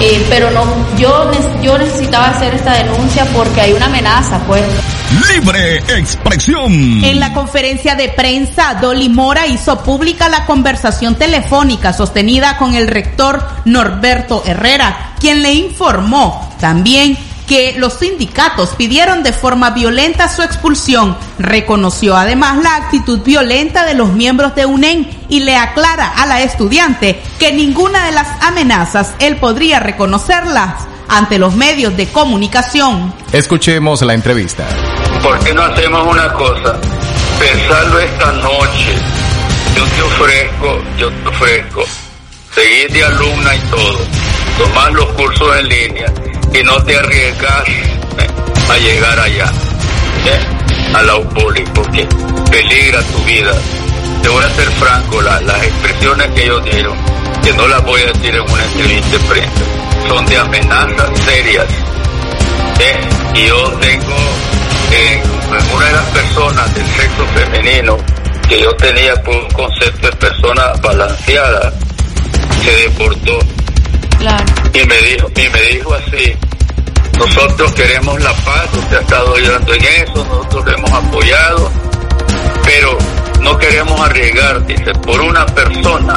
eh, 0.00 0.24
pero 0.30 0.50
no, 0.52 0.64
yo, 0.96 1.30
yo 1.60 1.76
necesitaba 1.76 2.28
hacer 2.28 2.54
esta 2.54 2.72
denuncia 2.74 3.26
porque 3.34 3.60
hay 3.60 3.72
una 3.72 3.86
amenaza, 3.86 4.38
pues. 4.46 4.62
Libre 5.10 5.78
expresión. 5.98 6.72
En 7.04 7.18
la 7.18 7.32
conferencia 7.32 7.96
de 7.96 8.10
prensa, 8.10 8.74
Dolly 8.80 9.08
Mora 9.08 9.46
hizo 9.48 9.82
pública 9.82 10.28
la 10.28 10.46
conversación 10.46 11.16
telefónica 11.16 11.92
sostenida 11.92 12.56
con 12.58 12.74
el 12.76 12.86
rector 12.86 13.44
Norberto 13.64 14.44
Herrera, 14.46 15.14
quien 15.18 15.42
le 15.42 15.52
informó 15.52 16.48
también 16.60 17.18
que 17.48 17.74
los 17.76 17.94
sindicatos 17.94 18.76
pidieron 18.76 19.24
de 19.24 19.32
forma 19.32 19.70
violenta 19.70 20.28
su 20.28 20.42
expulsión. 20.42 21.16
Reconoció 21.40 22.16
además 22.16 22.62
la 22.62 22.76
actitud 22.76 23.20
violenta 23.22 23.84
de 23.84 23.94
los 23.94 24.12
miembros 24.12 24.54
de 24.54 24.66
UNEN 24.66 25.10
y 25.28 25.40
le 25.40 25.56
aclara 25.56 26.06
a 26.06 26.26
la 26.26 26.42
estudiante 26.42 27.20
que 27.40 27.52
ninguna 27.52 28.06
de 28.06 28.12
las 28.12 28.28
amenazas 28.42 29.14
él 29.18 29.38
podría 29.38 29.80
reconocerlas 29.80 30.84
ante 31.08 31.40
los 31.40 31.56
medios 31.56 31.96
de 31.96 32.06
comunicación. 32.06 33.12
Escuchemos 33.32 34.00
la 34.02 34.14
entrevista. 34.14 34.64
¿Por 35.22 35.38
qué 35.40 35.54
no 35.54 35.62
hacemos 35.62 36.06
una 36.06 36.32
cosa? 36.32 36.74
Pensarlo 37.38 37.98
esta 38.00 38.32
noche. 38.32 38.94
Yo 39.76 39.84
te 39.84 40.02
ofrezco, 40.02 40.82
yo 40.98 41.10
te 41.10 41.28
ofrezco. 41.28 41.84
Seguir 42.54 42.90
de 42.92 43.04
alumna 43.04 43.54
y 43.54 43.58
todo. 43.70 43.98
Tomar 44.58 44.92
los 44.92 45.06
cursos 45.12 45.56
en 45.58 45.68
línea 45.68 46.06
y 46.52 46.62
no 46.64 46.82
te 46.84 46.96
arriesgas 46.98 47.68
eh, 47.68 48.26
a 48.70 48.76
llegar 48.78 49.18
allá. 49.20 49.52
eh, 50.26 50.40
a 50.94 51.02
la 51.02 51.16
UPOLI 51.16 51.62
porque 51.74 52.06
peligra 52.50 53.00
tu 53.04 53.18
vida. 53.24 53.52
Te 54.22 54.28
voy 54.28 54.44
a 54.44 54.50
ser 54.54 54.68
franco, 54.72 55.22
la- 55.22 55.40
las 55.42 55.62
expresiones 55.62 56.26
que 56.34 56.42
ellos 56.44 56.64
dieron, 56.64 56.96
que 57.44 57.52
no 57.54 57.66
las 57.68 57.82
voy 57.84 58.00
a 58.02 58.06
decir 58.06 58.34
en 58.34 58.40
una 58.42 58.64
entrevista 58.64 59.08
de 59.10 59.18
prensa, 59.20 59.60
son 60.08 60.26
de 60.26 60.36
amenazas 60.36 61.10
serias. 61.24 61.66
¿eh? 62.80 63.00
Y 63.34 63.46
yo 63.46 63.68
tengo 63.80 64.16
una 65.74 65.86
de 65.86 65.92
las 65.92 66.06
personas 66.06 66.74
del 66.74 66.86
sexo 66.86 67.26
femenino 67.34 67.96
que 68.48 68.60
yo 68.60 68.74
tenía 68.76 69.14
por 69.22 69.36
un 69.36 69.48
concepto 69.50 70.06
de 70.08 70.16
persona 70.16 70.72
balanceada, 70.82 71.72
se 72.64 72.70
deportó. 72.82 73.38
Y 74.74 74.86
me 74.86 74.96
dijo, 75.02 75.30
y 75.36 75.48
me 75.48 75.62
dijo 75.72 75.94
así, 75.94 76.36
nosotros 77.18 77.72
queremos 77.72 78.20
la 78.22 78.32
paz, 78.32 78.68
usted 78.74 78.96
ha 78.96 79.00
estado 79.00 79.36
ayudando 79.36 79.74
en 79.74 79.84
eso, 79.84 80.24
nosotros 80.24 80.64
lo 80.64 80.72
hemos 80.72 80.90
apoyado, 80.90 81.70
pero 82.64 82.98
no 83.40 83.58
queremos 83.58 84.00
arriesgar, 84.00 84.66
dice, 84.66 84.92
por 85.04 85.20
una 85.20 85.46
persona 85.46 86.16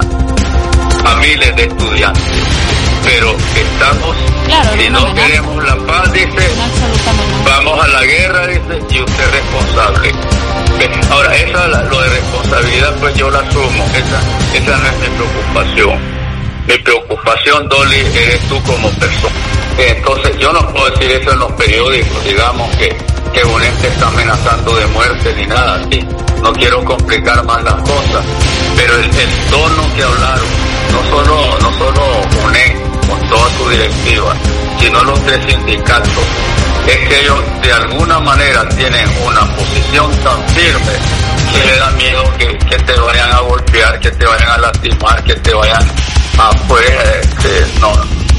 a 1.06 1.16
miles 1.18 1.56
de 1.56 1.64
estudiantes. 1.64 2.24
Pero 3.04 3.36
estamos, 3.56 4.16
si 4.78 4.90
no 4.90 5.14
queremos 5.14 5.64
la 5.64 5.76
paz, 5.86 6.14
dice, 6.14 6.50
vamos 7.46 7.84
a 7.84 7.88
la 7.88 8.04
guerra, 8.04 8.48
dice, 8.48 8.80
y 8.90 9.02
usted 9.02 9.24
es 9.24 9.32
responsable. 9.32 10.12
Ahora, 11.12 11.36
esa, 11.36 11.68
lo 11.68 12.02
de 12.02 12.10
responsabilidad, 12.10 12.96
pues 13.00 13.16
yo 13.16 13.30
la 13.30 13.40
asumo, 13.40 13.86
esa, 13.96 14.58
esa 14.58 14.78
no 14.78 14.88
es 14.88 15.00
mi 15.00 15.08
preocupación. 15.16 16.00
Mi 16.68 16.78
preocupación, 16.78 17.70
Dolly, 17.70 18.00
eres 18.16 18.40
tú 18.50 18.62
como 18.64 18.90
persona. 18.92 19.36
Entonces, 19.78 20.38
yo 20.40 20.52
no 20.54 20.68
puedo 20.72 20.90
decir 20.92 21.12
eso 21.12 21.32
en 21.32 21.40
los 21.40 21.52
periódicos, 21.54 22.24
digamos 22.24 22.70
que, 22.78 22.96
que 23.34 23.44
un 23.44 23.62
está 23.64 24.08
amenazando 24.08 24.76
de 24.76 24.88
muerte 24.88 25.34
ni 25.36 25.46
nada 25.46 25.76
así. 25.76 26.06
No 26.42 26.54
quiero 26.54 26.84
complicar 26.84 27.44
más 27.46 27.64
las 27.64 27.76
cosas, 27.76 28.26
pero 28.76 28.96
el, 28.98 29.10
tono 29.50 29.96
que 29.96 30.04
hablaron, 30.04 30.48
no 30.92 31.04
solo, 31.10 31.60
no 31.62 31.74
solo 31.78 32.02
UNED 32.46 32.76
con 33.08 33.30
toda 33.30 33.50
su 33.58 33.70
directiva, 33.70 34.36
sino 34.80 35.04
los 35.04 35.20
tres 35.26 35.40
sindicatos, 35.48 36.24
es 36.88 37.10
que 37.10 37.22
ellos 37.22 37.40
de 37.62 37.74
alguna 37.74 38.20
manera 38.20 38.68
tienen 38.70 39.08
una 39.26 39.42
posición 39.56 40.12
tan 40.24 40.44
firme 40.50 40.94
que 41.52 41.66
le 41.66 41.78
da 41.78 41.92
miedo 41.92 42.24
que, 42.38 42.58
que 42.58 42.78
te 42.84 43.00
vayan 43.00 43.32
a 43.32 43.40
golpear, 43.40 44.00
que 44.00 44.12
te 44.12 44.26
vayan 44.26 44.50
a 44.50 44.58
lastimar, 44.58 45.24
que 45.24 45.36
te 45.36 45.54
vayan 45.54 45.84
Ah, 46.38 46.52
pues, 46.68 46.86
este, 47.22 47.80
no, 47.80 47.94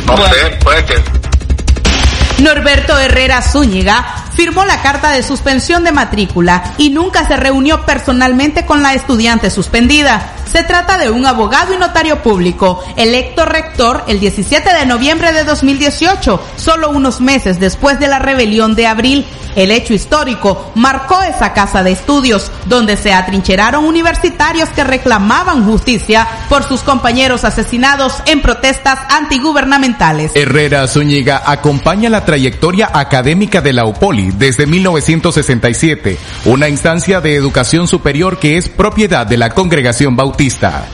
no 0.07 0.17
sé, 0.29 0.59
puede 0.63 0.85
que... 0.85 2.43
Norberto 2.43 2.99
Herrera 2.99 3.41
Zúñiga 3.43 4.05
firmó 4.35 4.65
la 4.65 4.83
carta 4.83 5.13
de 5.13 5.23
suspensión 5.23 5.85
de 5.85 5.93
matrícula 5.93 6.75
y 6.77 6.91
nunca 6.91 7.27
se 7.27 7.37
reunió 7.37 7.87
personalmente 7.87 8.67
con 8.67 8.83
la 8.83 8.95
estudiante 8.95 9.51
suspendida. 9.51 10.33
Se 10.51 10.63
trata 10.63 10.99
de 10.99 11.11
un 11.11 11.27
abogado 11.27 11.75
y 11.75 11.79
notario 11.79 12.23
público, 12.23 12.83
electo 12.97 13.45
rector 13.45 14.05
el 14.07 14.21
17 14.21 14.73
de 14.73 14.87
noviembre 14.87 15.33
de 15.33 15.45
2018, 15.45 16.41
solo 16.57 16.91
unos 16.91 17.21
meses 17.21 17.61
después 17.61 17.99
de 17.99 18.09
la 18.09 18.19
rebelión 18.19 18.75
de 18.75 18.87
abril 18.87 19.27
el 19.57 19.71
hecho 19.71 19.95
histórico 19.95 20.73
marcó 20.75 21.23
esa 21.23 21.53
casa 21.53 21.83
de 21.83 21.93
estudios, 21.93 22.51
donde 22.67 22.97
se 22.97 23.13
atrincheraron 23.13 23.85
universitarios 23.85 24.69
que 24.71 24.85
reclamaban 24.85 25.65
justicia 25.65 26.27
por 26.49 26.65
sus 26.65 26.81
compañeros 26.81 27.45
asesinados 27.45 28.15
en 28.27 28.43
protestas 28.43 28.99
antigubernamentales. 29.11 30.33
Herrera 30.35 30.87
Zúñiga 30.89 31.43
acompaña 31.47 32.11
la 32.11 32.25
trayectoria 32.25 32.91
académica 32.93 33.61
de 33.61 33.73
la 33.73 33.85
UPOLI 33.85 34.33
desde 34.33 34.67
1967, 34.67 36.19
una 36.47 36.69
instancia 36.69 37.21
de 37.21 37.37
educación 37.37 37.87
superior 37.87 38.39
que 38.39 38.57
es 38.57 38.69
propiedad 38.69 39.27
de 39.27 39.37
la 39.37 39.51
Congregación 39.51 40.17
Bautista. 40.17 40.34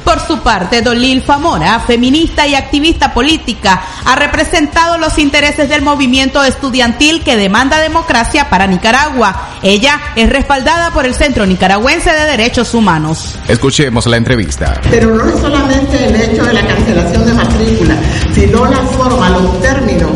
Por 0.05 0.21
su 0.21 0.39
parte, 0.41 0.83
Dolil 0.83 1.23
Famora, 1.23 1.81
feminista 1.81 2.47
y 2.47 2.55
activista 2.55 3.15
política, 3.15 3.83
ha 4.05 4.15
representado 4.15 4.99
los 4.99 5.19
intereses 5.19 5.69
del 5.69 5.83
movimiento 5.83 6.45
estudiantil 6.45 7.25
que 7.25 7.37
demanda 7.37 7.81
democracia 7.81 8.51
para 8.51 8.67
Nicaragua. 8.67 9.49
Ella 9.63 9.99
es 10.15 10.29
respaldada 10.29 10.91
por 10.91 11.07
el 11.07 11.15
Centro 11.15 11.47
Nicaragüense 11.47 12.11
de 12.13 12.27
Derechos 12.27 12.75
Humanos. 12.75 13.35
Escuchemos 13.49 14.07
la 14.07 14.19
entrevista. 14.19 14.79
Pero 14.91 15.15
no 15.15 15.27
es 15.27 15.41
solamente 15.41 16.05
el 16.07 16.15
hecho 16.15 16.45
de 16.45 16.53
la 16.53 16.67
cancelación 16.67 17.27
de 17.27 17.33
matrícula, 17.33 17.95
sino 18.35 18.67
la 18.67 18.79
forma, 18.79 19.31
los 19.31 19.61
términos, 19.63 20.11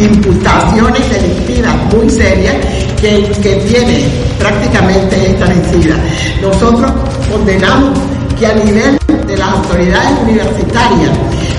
imputaciones 0.00 1.10
delictivas 1.10 1.76
muy 1.92 2.08
serias 2.08 2.56
que, 3.00 3.30
que 3.42 3.56
tiene 3.56 4.08
prácticamente 4.38 5.32
esta 5.32 5.46
vencida. 5.46 5.96
Nosotros 6.40 6.92
condenamos 7.30 7.98
que 8.38 8.46
a 8.46 8.54
nivel 8.54 8.96
de 9.26 9.36
las 9.36 9.48
autoridades 9.48 10.18
universitarias 10.22 11.10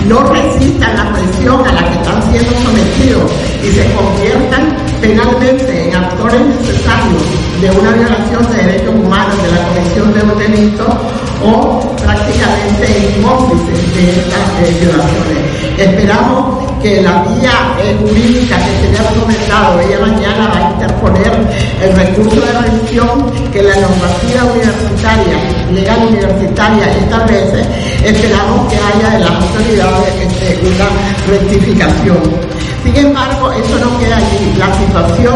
no 0.07 0.23
resistan 0.23 0.95
la 0.95 1.11
presión 1.13 1.59
a 1.67 1.73
la 1.73 1.83
que 1.89 1.95
están 1.95 2.31
siendo 2.31 2.51
sometidos 2.63 3.31
y 3.61 3.71
se 3.71 3.93
conviertan 3.93 4.77
penalmente 5.01 5.89
en 5.89 5.95
actores 5.95 6.39
necesarios 6.39 7.23
de 7.61 7.71
una 7.71 7.91
violación 7.91 8.51
de 8.51 8.63
derechos 8.63 8.95
humanos, 8.95 9.35
de 9.43 9.51
la 9.51 9.67
comisión 9.67 10.13
de 10.13 10.21
un 10.21 10.39
delito 10.39 10.87
o 11.43 11.95
prácticamente 11.97 13.15
en 13.15 13.23
cómplices 13.23 13.95
de 13.95 14.09
estas 14.11 14.79
violaciones. 14.79 15.59
Esperamos 15.77 16.69
que 16.81 17.01
la 17.01 17.23
vía 17.23 17.51
jurídica 17.99 18.57
que 18.57 18.71
se 18.79 18.91
le 18.91 18.99
ha 18.99 19.19
comentado, 19.19 19.79
ella 19.81 19.99
mañana 19.99 20.47
va 20.47 20.67
a 20.67 20.71
interponer 20.71 21.31
el 21.81 21.95
recurso 21.95 22.39
de 22.39 22.53
revisión 22.53 23.31
que 23.51 23.63
la 23.63 23.75
normativa 23.75 24.45
universitaria, 24.45 25.58
legal 25.73 26.07
universitaria 26.07 26.85
establece, 26.91 27.61
esperamos 28.03 28.71
que 28.71 28.77
haya 28.77 29.09
de 29.17 29.19
las 29.19 29.31
autoridades 29.31 30.15
este, 30.21 30.59
una 30.65 31.37
rectificación. 31.37 32.17
Sin 32.83 32.95
embargo, 32.95 33.51
eso 33.51 33.77
no 33.79 33.99
queda 33.99 34.17
allí. 34.17 34.53
La 34.57 34.73
situación 34.73 35.35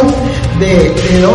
de, 0.59 0.93
de 1.11 1.25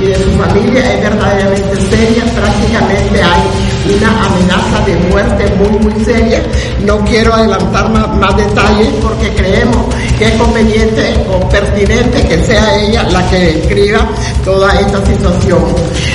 y 0.00 0.06
de 0.06 0.14
su 0.14 0.30
familia 0.32 0.94
es 0.94 1.02
verdaderamente 1.02 1.76
seria, 1.90 2.24
prácticamente 2.34 3.22
hay 3.22 3.94
una 3.96 4.26
amenaza 4.26 4.84
de 4.84 4.96
muerte 5.10 5.52
muy 5.56 5.78
muy 5.78 6.04
seria. 6.04 6.42
No 6.84 6.98
quiero 7.04 7.32
adelantar 7.34 7.88
más, 7.90 8.36
detalles 8.36 8.88
porque 9.00 9.30
creemos 9.34 9.94
que 10.18 10.26
es 10.26 10.34
conveniente 10.34 11.14
o 11.30 11.48
pertinente 11.48 12.26
que 12.26 12.44
sea 12.44 12.80
ella 12.80 13.04
la 13.04 13.28
que 13.30 13.38
describa 13.38 14.00
toda 14.44 14.72
esta 14.80 15.04
situación. 15.06 15.64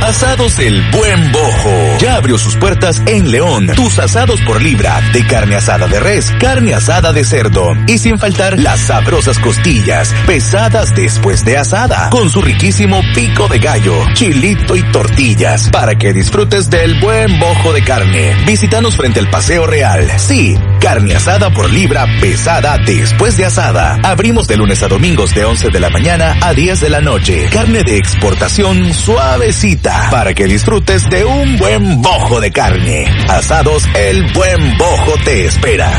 Asados 0.02 0.60
El 0.60 0.82
Buen 0.92 1.32
Bojo. 1.32 1.98
Ya 2.00 2.16
abrió 2.16 2.38
sus 2.38 2.56
puertas 2.56 3.02
en 3.08 3.32
León. 3.32 3.68
Tus 3.76 4.00
asados 4.00 4.42
por 4.42 4.62
libra 4.62 5.02
de 5.12 5.26
carne 5.26 5.56
asada 5.56 5.88
de 5.88 6.00
res, 6.00 6.32
carne 6.40 6.74
asada 6.74 7.14
de 7.14 7.24
cerdo 7.24 7.74
y 7.88 7.98
sin 7.98 8.18
faltar 8.18 8.60
las 8.60 8.80
sabrosas 8.82 9.40
costillas 9.40 10.14
pesadas 10.26 10.94
después 10.96 11.44
de 11.44 11.58
asada 11.58 12.10
con 12.10 12.30
su 12.30 12.42
riquísimo 12.42 13.02
pico 13.16 13.48
de 13.48 13.60
gallo, 13.60 13.96
chilito 14.14 14.76
y 14.76 14.84
tortillas 14.92 15.70
para 15.70 15.96
que 15.96 16.14
disfrutes 16.14 16.70
del 16.70 17.00
buen 17.00 17.40
bojo 17.40 17.74
de 17.74 17.84
carne. 17.84 18.36
Visítanos 18.46 18.96
frente 18.96 19.20
al 19.20 19.30
Paseo 19.30 19.66
Real. 19.66 20.10
Sí, 20.18 20.58
carne 20.84 21.16
asada 21.16 21.50
por 21.50 21.72
libra 21.72 22.06
pesada 22.20 22.78
después 22.78 23.38
de 23.38 23.46
asada. 23.46 23.98
Abrimos 24.04 24.50
de 24.50 24.58
lunes 24.58 24.84
a 24.84 24.90
domingos 24.90 25.34
de 25.34 25.46
11 25.46 25.70
de 25.70 25.80
la 25.80 25.90
mañana 25.90 26.36
a 26.42 26.54
10 26.54 26.82
de 26.82 26.90
la 26.90 27.00
noche. 27.00 27.46
Carne 27.50 27.84
de 27.84 27.98
exportación 27.98 28.94
suavecita 28.94 30.10
para 30.12 30.34
que 30.34 30.46
disfrutes 30.46 31.10
de 31.10 31.24
un 31.24 31.58
buen 31.58 32.02
bojo 32.02 32.42
de 32.42 32.52
carne. 32.52 33.06
Asados 33.30 33.86
El 33.96 34.34
Buen 34.34 34.78
Bojo 34.78 35.14
te 35.24 35.46
espera. 35.46 35.90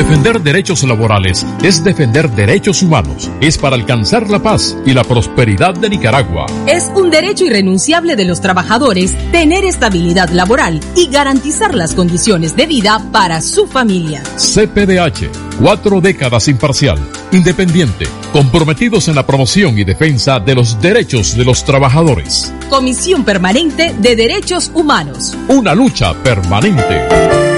Defender 0.00 0.40
derechos 0.40 0.82
laborales 0.84 1.44
es 1.62 1.84
defender 1.84 2.30
derechos 2.30 2.82
humanos. 2.82 3.30
Es 3.42 3.58
para 3.58 3.76
alcanzar 3.76 4.30
la 4.30 4.38
paz 4.38 4.74
y 4.86 4.94
la 4.94 5.04
prosperidad 5.04 5.74
de 5.74 5.90
Nicaragua. 5.90 6.46
Es 6.66 6.90
un 6.94 7.10
derecho 7.10 7.44
irrenunciable 7.44 8.16
de 8.16 8.24
los 8.24 8.40
trabajadores 8.40 9.14
tener 9.30 9.66
estabilidad 9.66 10.30
laboral 10.30 10.80
y 10.96 11.08
garantizar 11.08 11.74
las 11.74 11.94
condiciones 11.94 12.56
de 12.56 12.64
vida 12.64 13.10
para 13.12 13.42
su 13.42 13.66
familia. 13.66 14.22
CPDH 14.38 15.50
Cuatro 15.60 16.00
décadas 16.00 16.48
imparcial, 16.48 16.98
independiente, 17.32 18.06
comprometidos 18.32 19.08
en 19.08 19.16
la 19.16 19.26
promoción 19.26 19.78
y 19.78 19.84
defensa 19.84 20.40
de 20.40 20.54
los 20.54 20.80
derechos 20.80 21.36
de 21.36 21.44
los 21.44 21.62
trabajadores. 21.64 22.50
Comisión 22.70 23.22
Permanente 23.22 23.94
de 23.98 24.16
Derechos 24.16 24.70
Humanos. 24.72 25.36
Una 25.48 25.74
lucha 25.74 26.14
permanente. 26.14 27.49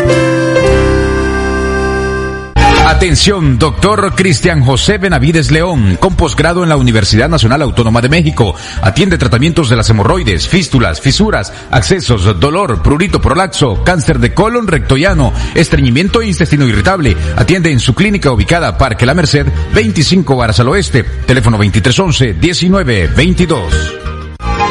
Atención, 2.92 3.58
doctor 3.58 4.14
Cristian 4.14 4.62
José 4.62 4.98
Benavides 4.98 5.50
León, 5.50 5.96
con 5.98 6.14
posgrado 6.14 6.62
en 6.62 6.68
la 6.68 6.76
Universidad 6.76 7.30
Nacional 7.30 7.62
Autónoma 7.62 8.02
de 8.02 8.10
México. 8.10 8.54
Atiende 8.82 9.16
tratamientos 9.16 9.70
de 9.70 9.76
las 9.76 9.88
hemorroides, 9.88 10.46
fístulas, 10.46 11.00
fisuras, 11.00 11.54
accesos, 11.70 12.38
dolor, 12.38 12.82
prurito 12.82 13.18
prolaxo, 13.18 13.82
cáncer 13.82 14.18
de 14.18 14.34
colon 14.34 14.68
rectoiano, 14.68 15.32
estreñimiento 15.54 16.20
e 16.20 16.28
intestino 16.28 16.66
irritable. 16.66 17.16
Atiende 17.34 17.72
en 17.72 17.80
su 17.80 17.94
clínica 17.94 18.30
ubicada 18.30 18.76
Parque 18.76 19.06
La 19.06 19.14
Merced, 19.14 19.46
25 19.72 20.36
Varas 20.36 20.60
al 20.60 20.68
Oeste. 20.68 21.02
Teléfono 21.02 21.58
2311-1922. 21.58 24.01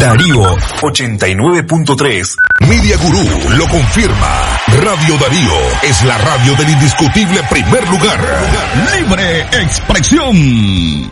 Darío 0.00 0.56
89.3. 0.80 2.36
Media 2.60 2.96
Gurú 2.96 3.22
lo 3.58 3.68
confirma. 3.68 4.58
Radio 4.82 5.18
Darío 5.18 5.52
es 5.82 6.02
la 6.04 6.16
radio 6.16 6.54
del 6.54 6.70
indiscutible 6.70 7.42
primer 7.50 7.86
lugar. 7.86 8.18
Libre 8.96 9.42
expresión. 9.60 11.10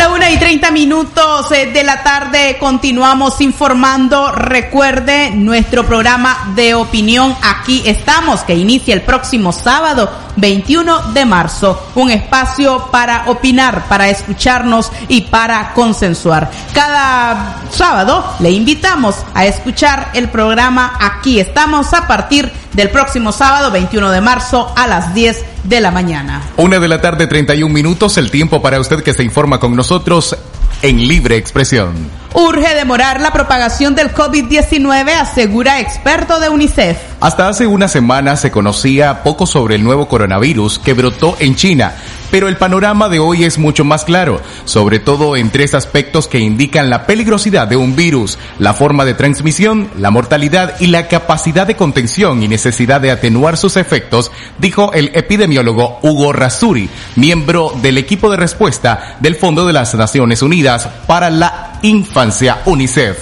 A 0.00 0.08
una 0.08 0.30
y 0.30 0.38
treinta 0.38 0.70
minutos 0.70 1.50
eh, 1.50 1.66
de 1.72 1.82
la 1.82 2.04
tarde 2.04 2.56
continuamos 2.60 3.40
informando. 3.40 4.30
Recuerde 4.30 5.32
nuestro 5.32 5.84
programa 5.84 6.52
de 6.54 6.74
opinión. 6.74 7.36
Aquí 7.42 7.82
estamos, 7.86 8.42
que 8.42 8.54
inicia 8.54 8.94
el 8.94 9.02
próximo 9.02 9.52
sábado 9.52 10.08
21 10.40 11.12
de 11.12 11.24
marzo. 11.24 11.90
Un 11.94 12.10
espacio 12.10 12.88
para 12.90 13.30
opinar, 13.30 13.84
para 13.88 14.08
escucharnos 14.08 14.90
y 15.08 15.22
para 15.22 15.72
consensuar. 15.74 16.50
Cada 16.74 17.62
sábado 17.70 18.24
le 18.40 18.50
invitamos 18.50 19.16
a 19.34 19.46
escuchar 19.46 20.10
el 20.14 20.28
programa 20.28 20.96
Aquí 21.00 21.38
estamos 21.38 21.92
a 21.92 22.06
partir 22.06 22.50
del 22.72 22.90
próximo 22.90 23.32
sábado 23.32 23.70
21 23.70 24.10
de 24.10 24.20
marzo 24.20 24.72
a 24.76 24.86
las 24.86 25.14
10 25.14 25.44
de 25.64 25.80
la 25.80 25.90
mañana. 25.90 26.42
Una 26.56 26.78
de 26.78 26.88
la 26.88 27.00
tarde, 27.00 27.26
31 27.26 27.72
minutos, 27.72 28.16
el 28.16 28.30
tiempo 28.30 28.62
para 28.62 28.80
usted 28.80 29.02
que 29.02 29.12
se 29.12 29.22
informa 29.22 29.58
con 29.58 29.76
nosotros 29.76 30.36
en 30.82 31.06
libre 31.06 31.36
expresión. 31.36 31.94
Urge 32.32 32.74
demorar 32.74 33.20
la 33.20 33.32
propagación 33.32 33.94
del 33.94 34.14
COVID-19, 34.14 35.10
asegura 35.10 35.80
experto 35.80 36.38
de 36.38 36.48
UNICEF. 36.48 36.96
Hasta 37.20 37.48
hace 37.48 37.66
una 37.66 37.88
semana 37.88 38.36
se 38.36 38.50
conocía 38.50 39.22
poco 39.22 39.46
sobre 39.46 39.74
el 39.74 39.84
nuevo 39.84 40.08
coronavirus 40.08 40.78
que 40.78 40.94
brotó 40.94 41.36
en 41.40 41.56
China, 41.56 41.94
pero 42.30 42.48
el 42.48 42.56
panorama 42.56 43.08
de 43.08 43.18
hoy 43.18 43.44
es 43.44 43.58
mucho 43.58 43.84
más 43.84 44.04
claro, 44.04 44.40
sobre 44.64 44.98
todo 44.98 45.36
en 45.36 45.50
tres 45.50 45.74
aspectos 45.74 46.28
que 46.28 46.38
indican 46.38 46.90
la 46.90 47.06
peligrosidad 47.06 47.68
de 47.68 47.76
un 47.76 47.96
virus, 47.96 48.38
la 48.58 48.74
forma 48.74 49.04
de 49.04 49.14
transmisión, 49.14 49.90
la 49.98 50.10
mortalidad 50.10 50.74
y 50.80 50.86
la 50.86 51.08
capacidad 51.08 51.66
de 51.66 51.76
contención 51.76 52.42
y 52.42 52.48
necesidad 52.48 53.00
de 53.00 53.10
atenuar 53.10 53.56
sus 53.56 53.76
efectos, 53.76 54.30
dijo 54.58 54.92
el 54.92 55.10
epidemiólogo 55.14 55.98
Hugo 56.02 56.32
Rasuri, 56.32 56.88
miembro 57.16 57.72
del 57.82 57.98
equipo 57.98 58.30
de 58.30 58.36
respuesta 58.36 59.16
del 59.20 59.36
Fondo 59.36 59.66
de 59.66 59.72
las 59.72 59.94
Naciones 59.94 60.42
Unidas 60.42 60.88
para 61.06 61.30
la 61.30 61.78
Infancia 61.82 62.58
UNICEF. 62.64 63.18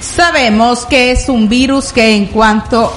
Sabemos 0.00 0.86
que 0.86 1.10
es 1.10 1.28
un 1.28 1.48
virus 1.48 1.92
que 1.92 2.16
en 2.16 2.26
cuanto 2.26 2.92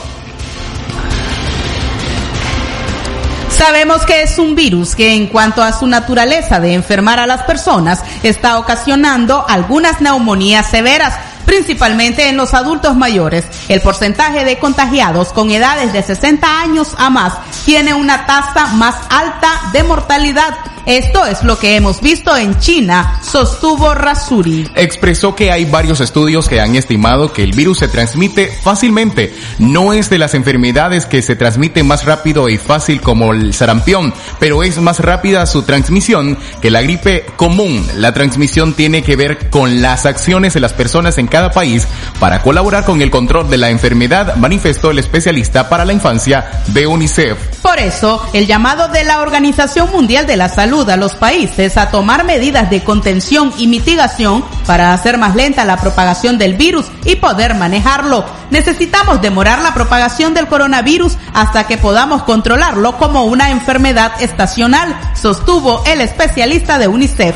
Sabemos 3.64 4.04
que 4.04 4.24
es 4.24 4.40
un 4.40 4.56
virus 4.56 4.94
que 4.94 5.14
en 5.14 5.28
cuanto 5.28 5.64
a 5.64 5.72
su 5.72 5.88
naturaleza 5.88 6.60
de 6.60 6.74
enfermar 6.74 7.18
a 7.18 7.26
las 7.26 7.44
personas 7.44 8.04
está 8.22 8.60
ocasionando 8.60 9.46
algunas 9.48 10.02
neumonías 10.02 10.70
severas, 10.70 11.18
principalmente 11.46 12.28
en 12.28 12.36
los 12.36 12.54
adultos 12.54 12.98
mayores. 12.98 13.46
El 13.70 13.80
porcentaje 13.80 14.44
de 14.44 14.60
contagiados 14.60 15.32
con 15.32 15.50
edades 15.50 15.94
de 15.94 16.04
60 16.04 16.60
años 16.60 16.94
a 16.98 17.10
más 17.10 17.36
tiene 17.64 17.94
una 17.94 18.26
tasa 18.26 18.68
más 18.74 18.96
alta 19.10 19.62
de 19.72 19.84
mortalidad. 19.84 20.73
Esto 20.86 21.26
es 21.26 21.44
lo 21.44 21.58
que 21.58 21.78
hemos 21.78 22.02
visto 22.02 22.36
en 22.36 22.60
China, 22.60 23.22
sostuvo 23.24 23.94
Rasuri. 23.94 24.70
Expresó 24.76 25.34
que 25.34 25.50
hay 25.50 25.64
varios 25.64 26.02
estudios 26.02 26.50
que 26.50 26.60
han 26.60 26.76
estimado 26.76 27.32
que 27.32 27.42
el 27.42 27.54
virus 27.54 27.80
se 27.80 27.88
transmite 27.88 28.48
fácilmente. 28.48 29.34
No 29.60 29.94
es 29.94 30.10
de 30.10 30.18
las 30.18 30.34
enfermedades 30.34 31.06
que 31.06 31.22
se 31.22 31.38
transmite 31.38 31.84
más 31.84 32.04
rápido 32.04 32.50
y 32.50 32.58
fácil 32.58 33.00
como 33.00 33.32
el 33.32 33.54
sarampión, 33.54 34.14
pero 34.40 34.62
es 34.62 34.78
más 34.80 35.00
rápida 35.00 35.46
su 35.46 35.64
transmisión 35.64 36.38
que 36.62 36.70
la 36.70 36.82
gripe 36.82 37.28
común. 37.38 37.88
La 37.96 38.14
transmisión 38.14 38.74
tiene 38.74 39.04
que 39.04 39.16
ver 39.16 39.50
con 39.50 39.82
las 39.82 40.06
acciones 40.06 40.54
de 40.54 40.60
las 40.60 40.74
personas 40.74 41.18
en 41.18 41.28
cada 41.28 41.52
país 41.52 41.88
para 42.20 42.42
colaborar 42.42 42.84
con 42.84 43.02
el 43.02 43.10
control 43.10 43.50
de 43.50 43.58
la 43.58 43.70
enfermedad, 43.70 44.36
manifestó 44.36 44.92
el 44.92 45.00
especialista 45.00 45.70
para 45.70 45.86
la 45.86 45.94
infancia 45.94 46.62
de 46.68 46.88
UNICEF. 46.88 47.38
Por 47.62 47.80
eso, 47.80 48.22
el 48.34 48.48
llamado 48.48 48.90
de 48.90 49.06
la 49.06 49.22
Organización 49.22 49.90
Mundial 49.90 50.28
de 50.28 50.36
la 50.36 50.50
Salud 50.50 50.73
a 50.74 50.98
los 50.98 51.16
países 51.16 51.78
a 51.78 51.92
tomar 51.92 52.26
medidas 52.26 52.70
de 52.72 52.84
contención 52.84 53.54
y 53.60 53.68
mitigación 53.68 54.44
para 54.66 54.92
hacer 54.92 55.20
más 55.20 55.36
lenta 55.36 55.66
la 55.66 55.78
propagación 55.78 56.40
del 56.40 56.56
virus 56.56 56.88
y 57.06 57.16
poder 57.18 57.54
manejarlo. 57.54 58.26
Necesitamos 58.50 59.22
demorar 59.22 59.62
la 59.62 59.76
propagación 59.76 60.34
del 60.34 60.48
coronavirus 60.48 61.18
hasta 61.34 61.68
que 61.68 61.78
podamos 61.78 62.24
controlarlo 62.24 62.98
como 62.98 63.26
una 63.26 63.52
enfermedad 63.52 64.14
estacional, 64.20 65.00
sostuvo 65.16 65.84
el 65.86 66.02
especialista 66.02 66.80
de 66.80 66.88
UNICEF. 66.88 67.36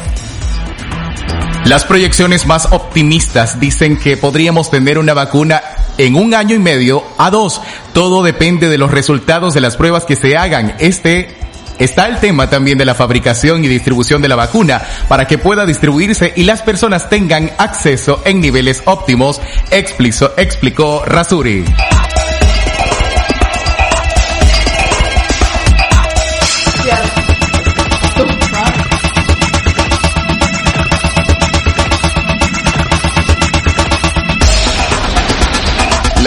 Las 1.65 1.85
proyecciones 1.85 2.47
más 2.47 2.67
optimistas 2.71 3.59
dicen 3.59 3.97
que 3.97 4.17
podríamos 4.17 4.71
tener 4.71 4.97
una 4.97 5.13
vacuna 5.13 5.61
en 5.99 6.15
un 6.15 6.33
año 6.33 6.55
y 6.55 6.59
medio 6.59 7.03
a 7.19 7.29
dos. 7.29 7.61
Todo 7.93 8.23
depende 8.23 8.67
de 8.67 8.79
los 8.79 8.89
resultados 8.89 9.53
de 9.53 9.61
las 9.61 9.77
pruebas 9.77 10.05
que 10.05 10.15
se 10.15 10.37
hagan. 10.37 10.75
Este 10.79 11.46
está 11.79 12.07
el 12.07 12.19
tema 12.19 12.49
también 12.49 12.77
de 12.77 12.85
la 12.85 12.95
fabricación 12.95 13.63
y 13.63 13.67
distribución 13.67 14.21
de 14.21 14.27
la 14.27 14.35
vacuna 14.35 14.81
para 15.07 15.25
que 15.25 15.37
pueda 15.37 15.65
distribuirse 15.65 16.33
y 16.35 16.43
las 16.43 16.61
personas 16.61 17.09
tengan 17.09 17.51
acceso 17.57 18.21
en 18.25 18.39
niveles 18.39 18.83
óptimos, 18.85 19.41
explicó, 19.71 20.31
explicó 20.37 21.03
Rasuri. 21.05 21.65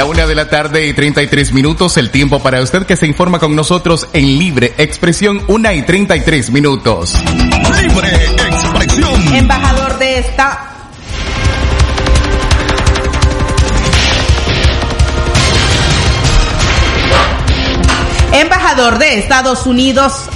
La 0.00 0.06
una 0.06 0.26
de 0.26 0.34
la 0.34 0.48
tarde 0.48 0.86
y 0.86 0.94
33 0.94 1.52
minutos, 1.52 1.98
el 1.98 2.08
tiempo 2.08 2.42
para 2.42 2.62
usted 2.62 2.86
que 2.86 2.96
se 2.96 3.06
informa 3.06 3.38
con 3.38 3.54
nosotros 3.54 4.08
en 4.14 4.38
libre 4.38 4.72
expresión, 4.78 5.42
una 5.46 5.74
y 5.74 5.82
33 5.82 6.48
minutos. 6.52 7.16
Libre 7.22 8.08
expresión. 8.48 9.36
Embajador 9.36 9.98
de 9.98 10.18
esta 10.20 10.70
Embajador 18.32 18.98
de 18.98 19.18
Estados 19.18 19.66
Unidos 19.66 20.30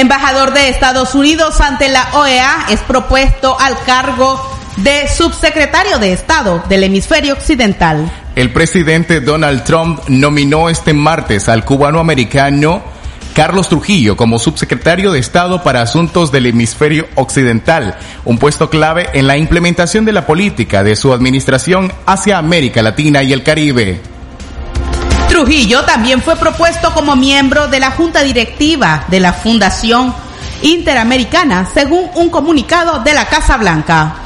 embajador 0.00 0.52
de 0.52 0.68
Estados 0.68 1.14
Unidos 1.14 1.60
ante 1.60 1.88
la 1.88 2.08
OEA, 2.12 2.66
es 2.68 2.80
propuesto 2.80 3.58
al 3.58 3.78
cargo 3.84 4.40
de 4.76 5.08
subsecretario 5.08 5.98
de 5.98 6.12
Estado 6.12 6.62
del 6.68 6.84
hemisferio 6.84 7.32
occidental. 7.32 8.10
El 8.34 8.52
presidente 8.52 9.22
Donald 9.22 9.64
Trump 9.64 10.00
nominó 10.08 10.68
este 10.68 10.92
martes 10.92 11.48
al 11.48 11.64
cubano-americano 11.64 12.82
Carlos 13.34 13.70
Trujillo 13.70 14.18
como 14.18 14.38
subsecretario 14.38 15.12
de 15.12 15.18
Estado 15.18 15.62
para 15.62 15.80
Asuntos 15.80 16.30
del 16.30 16.44
Hemisferio 16.44 17.06
Occidental, 17.14 17.96
un 18.26 18.36
puesto 18.36 18.68
clave 18.68 19.08
en 19.14 19.26
la 19.26 19.38
implementación 19.38 20.04
de 20.04 20.12
la 20.12 20.26
política 20.26 20.82
de 20.82 20.94
su 20.94 21.14
administración 21.14 21.90
hacia 22.04 22.36
América 22.36 22.82
Latina 22.82 23.22
y 23.22 23.32
el 23.32 23.42
Caribe. 23.42 24.15
Trujillo 25.28 25.84
también 25.84 26.22
fue 26.22 26.36
propuesto 26.36 26.92
como 26.94 27.16
miembro 27.16 27.68
de 27.68 27.80
la 27.80 27.90
junta 27.90 28.22
directiva 28.22 29.04
de 29.08 29.20
la 29.20 29.32
Fundación 29.32 30.14
Interamericana, 30.62 31.68
según 31.72 32.08
un 32.14 32.30
comunicado 32.30 33.00
de 33.00 33.12
la 33.12 33.26
Casa 33.26 33.56
Blanca. 33.56 34.16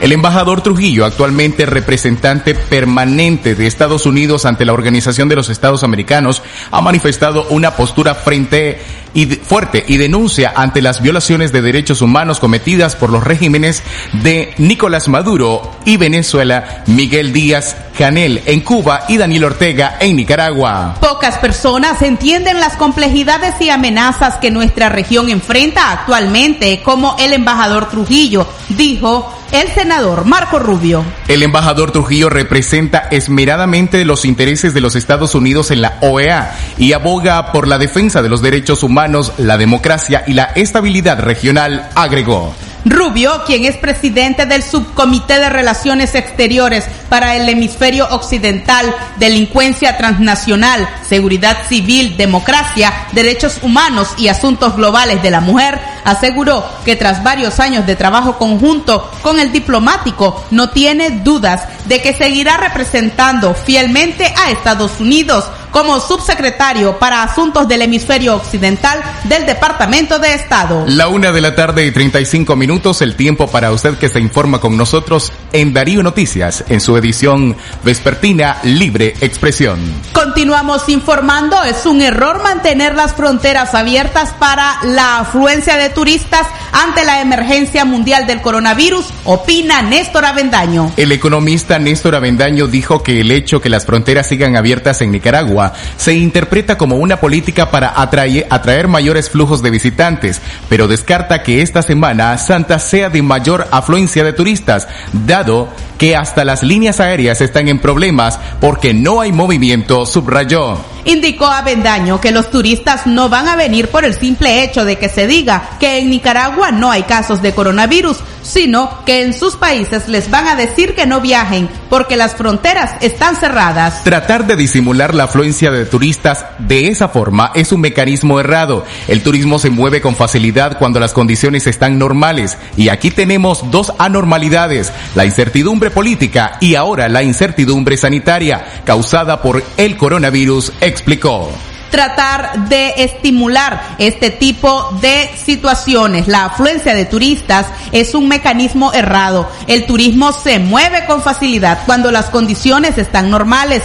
El 0.00 0.12
embajador 0.12 0.60
Trujillo, 0.60 1.06
actualmente 1.06 1.64
representante 1.64 2.54
permanente 2.54 3.54
de 3.54 3.66
Estados 3.66 4.04
Unidos 4.04 4.44
ante 4.44 4.66
la 4.66 4.74
Organización 4.74 5.28
de 5.28 5.36
los 5.36 5.48
Estados 5.48 5.84
Americanos, 5.84 6.42
ha 6.70 6.82
manifestado 6.82 7.46
una 7.48 7.76
postura 7.76 8.14
frente 8.14 8.78
y 9.16 9.24
fuerte 9.24 9.82
y 9.88 9.96
denuncia 9.96 10.52
ante 10.54 10.82
las 10.82 11.00
violaciones 11.00 11.50
de 11.50 11.62
derechos 11.62 12.02
humanos 12.02 12.38
cometidas 12.38 12.94
por 12.96 13.08
los 13.08 13.24
regímenes 13.24 13.82
de 14.12 14.54
Nicolás 14.58 15.08
Maduro 15.08 15.72
y 15.86 15.96
Venezuela, 15.96 16.84
Miguel 16.86 17.32
Díaz 17.32 17.76
Canel 17.96 18.42
en 18.44 18.60
Cuba 18.60 19.04
y 19.08 19.16
Daniel 19.16 19.44
Ortega 19.44 19.96
en 20.00 20.16
Nicaragua. 20.16 20.96
Pocas 21.00 21.38
personas 21.38 22.02
entienden 22.02 22.60
las 22.60 22.76
complejidades 22.76 23.54
y 23.60 23.70
amenazas 23.70 24.36
que 24.36 24.50
nuestra 24.50 24.90
región 24.90 25.30
enfrenta 25.30 25.92
actualmente, 25.92 26.82
como 26.82 27.16
el 27.18 27.32
embajador 27.32 27.88
Trujillo 27.88 28.46
dijo 28.68 29.32
el 29.52 29.68
senador 29.68 30.24
Marco 30.24 30.58
Rubio. 30.58 31.04
El 31.28 31.42
embajador 31.42 31.92
Trujillo 31.92 32.28
representa 32.28 33.08
esmeradamente 33.10 34.04
los 34.04 34.24
intereses 34.24 34.74
de 34.74 34.80
los 34.80 34.96
Estados 34.96 35.34
Unidos 35.34 35.70
en 35.70 35.82
la 35.82 35.98
OEA 36.00 36.54
y 36.78 36.92
aboga 36.92 37.52
por 37.52 37.68
la 37.68 37.78
defensa 37.78 38.22
de 38.22 38.28
los 38.28 38.42
derechos 38.42 38.82
humanos, 38.82 39.05
la 39.38 39.56
democracia 39.56 40.24
y 40.26 40.34
la 40.34 40.52
estabilidad 40.54 41.20
regional, 41.20 41.88
agregó. 41.94 42.54
Rubio, 42.88 43.42
quien 43.44 43.64
es 43.64 43.76
presidente 43.76 44.46
del 44.46 44.62
Subcomité 44.62 45.40
de 45.40 45.48
Relaciones 45.48 46.14
Exteriores 46.14 46.84
para 47.08 47.34
el 47.34 47.48
Hemisferio 47.48 48.06
Occidental, 48.10 48.94
Delincuencia 49.18 49.96
Transnacional, 49.98 50.88
Seguridad 51.02 51.56
Civil, 51.68 52.16
Democracia, 52.16 52.92
Derechos 53.10 53.58
Humanos 53.62 54.14
y 54.18 54.28
Asuntos 54.28 54.76
Globales 54.76 55.20
de 55.20 55.32
la 55.32 55.40
Mujer, 55.40 55.80
aseguró 56.06 56.64
que 56.84 56.96
tras 56.96 57.22
varios 57.22 57.60
años 57.60 57.84
de 57.84 57.96
trabajo 57.96 58.38
conjunto 58.38 59.10
con 59.22 59.38
el 59.38 59.52
diplomático, 59.52 60.44
no 60.50 60.70
tiene 60.70 61.20
dudas 61.22 61.64
de 61.86 62.00
que 62.00 62.14
seguirá 62.14 62.56
representando 62.56 63.54
fielmente 63.54 64.32
a 64.36 64.50
Estados 64.50 65.00
Unidos 65.00 65.44
como 65.76 66.00
subsecretario 66.00 66.98
para 66.98 67.22
Asuntos 67.22 67.68
del 67.68 67.82
Hemisferio 67.82 68.36
Occidental 68.36 68.98
del 69.24 69.44
Departamento 69.44 70.18
de 70.18 70.32
Estado. 70.32 70.84
La 70.86 71.08
una 71.08 71.32
de 71.32 71.42
la 71.42 71.54
tarde 71.54 71.84
y 71.84 71.90
35 71.90 72.56
minutos, 72.56 73.02
el 73.02 73.14
tiempo 73.14 73.46
para 73.48 73.70
usted 73.72 73.98
que 73.98 74.08
se 74.08 74.18
informa 74.18 74.58
con 74.58 74.78
nosotros 74.78 75.32
en 75.52 75.74
Darío 75.74 76.02
Noticias, 76.02 76.64
en 76.70 76.80
su 76.80 76.96
edición 76.96 77.56
vespertina 77.84 78.58
Libre 78.62 79.16
Expresión. 79.20 79.78
Continuamos 80.14 80.88
informando, 80.88 81.62
es 81.62 81.84
un 81.84 82.00
error 82.00 82.42
mantener 82.42 82.94
las 82.94 83.14
fronteras 83.14 83.74
abiertas 83.74 84.32
para 84.38 84.78
la 84.84 85.18
afluencia 85.18 85.76
de 85.76 85.90
turistas 85.96 86.46
ante 86.72 87.06
la 87.06 87.22
emergencia 87.22 87.86
mundial 87.86 88.26
del 88.26 88.42
coronavirus, 88.42 89.06
opina 89.24 89.80
Néstor 89.80 90.26
Avendaño. 90.26 90.92
El 90.98 91.10
economista 91.10 91.78
Néstor 91.78 92.14
Avendaño 92.14 92.66
dijo 92.66 93.02
que 93.02 93.22
el 93.22 93.32
hecho 93.32 93.62
que 93.62 93.70
las 93.70 93.86
fronteras 93.86 94.28
sigan 94.28 94.56
abiertas 94.56 95.00
en 95.00 95.10
Nicaragua 95.10 95.72
se 95.96 96.12
interpreta 96.12 96.76
como 96.76 96.96
una 96.96 97.18
política 97.18 97.70
para 97.70 97.98
atraer, 97.98 98.46
atraer 98.50 98.88
mayores 98.88 99.30
flujos 99.30 99.62
de 99.62 99.70
visitantes, 99.70 100.42
pero 100.68 100.86
descarta 100.86 101.42
que 101.42 101.62
esta 101.62 101.80
Semana 101.80 102.36
Santa 102.36 102.78
sea 102.78 103.08
de 103.08 103.22
mayor 103.22 103.66
afluencia 103.70 104.22
de 104.22 104.34
turistas, 104.34 104.86
dado 105.14 105.70
que 105.98 106.16
hasta 106.16 106.44
las 106.44 106.62
líneas 106.62 107.00
aéreas 107.00 107.40
están 107.40 107.68
en 107.68 107.78
problemas 107.78 108.38
porque 108.60 108.94
no 108.94 109.20
hay 109.20 109.32
movimiento, 109.32 110.06
subrayó. 110.06 110.78
Indicó 111.04 111.46
Avendaño 111.46 112.20
que 112.20 112.32
los 112.32 112.50
turistas 112.50 113.06
no 113.06 113.28
van 113.28 113.48
a 113.48 113.56
venir 113.56 113.88
por 113.88 114.04
el 114.04 114.14
simple 114.14 114.64
hecho 114.64 114.84
de 114.84 114.98
que 114.98 115.08
se 115.08 115.26
diga 115.26 115.70
que 115.78 115.98
en 115.98 116.10
Nicaragua 116.10 116.72
no 116.72 116.90
hay 116.90 117.04
casos 117.04 117.42
de 117.42 117.52
coronavirus, 117.52 118.18
sino 118.46 119.04
que 119.04 119.22
en 119.22 119.34
sus 119.34 119.56
países 119.56 120.08
les 120.08 120.30
van 120.30 120.46
a 120.46 120.56
decir 120.56 120.94
que 120.94 121.06
no 121.06 121.20
viajen 121.20 121.68
porque 121.90 122.16
las 122.16 122.34
fronteras 122.36 122.92
están 123.00 123.36
cerradas. 123.36 124.04
Tratar 124.04 124.46
de 124.46 124.56
disimular 124.56 125.14
la 125.14 125.24
afluencia 125.24 125.70
de 125.70 125.84
turistas 125.84 126.46
de 126.58 126.88
esa 126.88 127.08
forma 127.08 127.50
es 127.54 127.72
un 127.72 127.80
mecanismo 127.80 128.40
errado. 128.40 128.84
El 129.08 129.22
turismo 129.22 129.58
se 129.58 129.70
mueve 129.70 130.00
con 130.00 130.14
facilidad 130.14 130.78
cuando 130.78 131.00
las 131.00 131.12
condiciones 131.12 131.66
están 131.66 131.98
normales 131.98 132.56
y 132.76 132.88
aquí 132.88 133.10
tenemos 133.10 133.70
dos 133.70 133.92
anormalidades, 133.98 134.92
la 135.14 135.24
incertidumbre 135.24 135.90
política 135.90 136.58
y 136.60 136.74
ahora 136.74 137.08
la 137.08 137.22
incertidumbre 137.22 137.96
sanitaria 137.96 138.82
causada 138.84 139.42
por 139.42 139.62
el 139.76 139.96
coronavirus, 139.96 140.72
explicó 140.80 141.50
tratar 141.96 142.68
de 142.68 142.92
estimular 142.98 143.96
este 143.96 144.28
tipo 144.28 144.90
de 145.00 145.30
situaciones. 145.42 146.28
La 146.28 146.44
afluencia 146.44 146.94
de 146.94 147.06
turistas 147.06 147.68
es 147.90 148.14
un 148.14 148.28
mecanismo 148.28 148.92
errado. 148.92 149.48
El 149.66 149.86
turismo 149.86 150.30
se 150.32 150.58
mueve 150.58 151.06
con 151.06 151.22
facilidad 151.22 151.84
cuando 151.86 152.10
las 152.10 152.26
condiciones 152.26 152.98
están 152.98 153.30
normales. 153.30 153.82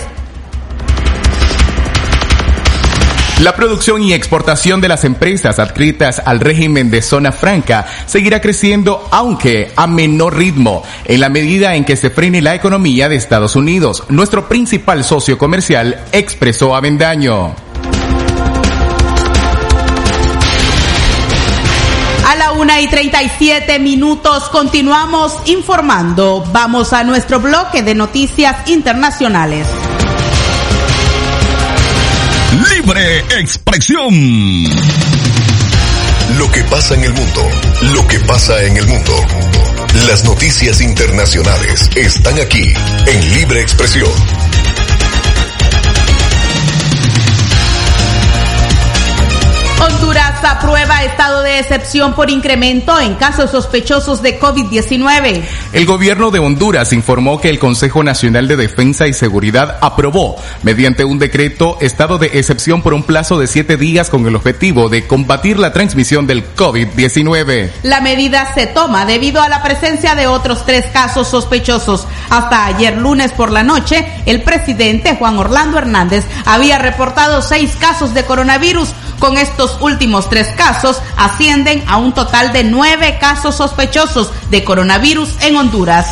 La 3.40 3.56
producción 3.56 4.04
y 4.04 4.12
exportación 4.14 4.82
de 4.82 4.90
las 4.90 5.06
empresas 5.06 5.58
adscritas 5.58 6.22
al 6.26 6.42
régimen 6.42 6.92
de 6.92 7.02
zona 7.02 7.32
franca 7.32 7.88
seguirá 8.08 8.42
creciendo, 8.42 9.08
aunque 9.10 9.72
a 9.78 9.88
menor 9.88 10.36
ritmo, 10.36 10.84
en 11.06 11.22
la 11.22 11.30
medida 11.30 11.76
en 11.76 11.86
que 11.86 11.96
se 11.96 12.10
frene 12.10 12.42
la 12.42 12.56
economía 12.56 13.08
de 13.08 13.16
Estados 13.16 13.56
Unidos. 13.56 14.04
Nuestro 14.10 14.50
principal 14.50 15.06
socio 15.06 15.38
comercial 15.38 16.04
expresó 16.12 16.76
Avendaño. 16.76 17.71
Una 22.62 22.80
y 22.80 22.88
37 22.88 23.80
minutos 23.80 24.48
continuamos 24.50 25.34
informando. 25.46 26.48
Vamos 26.54 26.94
a 26.94 27.04
nuestro 27.04 27.40
bloque 27.40 27.82
de 27.82 27.96
noticias 27.96 28.56
internacionales. 28.68 29.66
Libre 32.70 33.18
expresión. 33.40 34.14
Lo 36.38 36.52
que 36.52 36.64
pasa 36.66 36.94
en 36.94 37.04
el 37.06 37.14
mundo, 37.14 37.50
lo 37.94 38.08
que 38.08 38.20
pasa 38.20 38.64
en 38.64 38.78
el 38.78 38.86
mundo. 38.86 39.16
Las 40.08 40.24
noticias 40.24 40.82
internacionales 40.82 41.90
están 41.96 42.40
aquí 42.40 42.72
en 43.08 43.34
Libre 43.34 43.62
Expresión. 43.62 44.12
Aprueba 50.72 51.04
estado 51.04 51.44
de 51.44 51.60
excepción 51.60 52.14
por 52.14 52.30
incremento 52.30 52.98
en 52.98 53.16
casos 53.16 53.52
sospechosos 53.52 54.22
de 54.22 54.40
COVID-19. 54.40 55.44
El 55.74 55.86
gobierno 55.86 56.32
de 56.32 56.40
Honduras 56.40 56.94
informó 56.94 57.42
que 57.42 57.50
el 57.50 57.60
Consejo 57.60 58.06
Nacional 58.06 58.48
de 58.48 58.56
Defensa 58.56 59.06
y 59.06 59.12
Seguridad 59.12 59.80
aprobó, 59.82 60.38
mediante 60.64 61.04
un 61.04 61.20
decreto, 61.20 61.78
estado 61.82 62.20
de 62.20 62.28
excepción 62.40 62.82
por 62.82 62.94
un 62.94 63.04
plazo 63.04 63.38
de 63.38 63.48
siete 63.48 63.76
días 63.76 64.10
con 64.10 64.26
el 64.26 64.36
objetivo 64.38 64.88
de 64.88 65.06
combatir 65.08 65.60
la 65.60 65.74
transmisión 65.74 66.26
del 66.26 66.56
COVID-19. 66.56 67.70
La 67.84 68.00
medida 68.00 68.54
se 68.54 68.66
toma 68.68 69.06
debido 69.06 69.42
a 69.42 69.50
la 69.50 69.62
presencia 69.62 70.16
de 70.16 70.28
otros 70.28 70.66
tres 70.66 70.86
casos 70.94 71.28
sospechosos. 71.28 72.08
Hasta 72.30 72.66
ayer 72.68 72.96
lunes 72.96 73.34
por 73.34 73.52
la 73.52 73.64
noche, 73.64 74.08
el 74.26 74.42
presidente 74.42 75.18
Juan 75.18 75.38
Orlando 75.38 75.80
Hernández 75.80 76.24
había 76.46 76.78
reportado 76.78 77.42
seis 77.42 77.76
casos 77.78 78.14
de 78.14 78.24
coronavirus. 78.24 78.94
Con 79.20 79.38
estos 79.38 79.78
últimos 79.82 80.30
tres 80.30 80.48
casos 80.48 80.61
ascienden 81.18 81.84
a 81.88 81.98
un 81.98 82.14
total 82.14 82.54
de 82.54 82.64
nueve 82.64 83.18
casos 83.20 83.56
sospechosos 83.56 84.32
de 84.50 84.64
coronavirus 84.64 85.36
en 85.42 85.56
Honduras. 85.58 86.08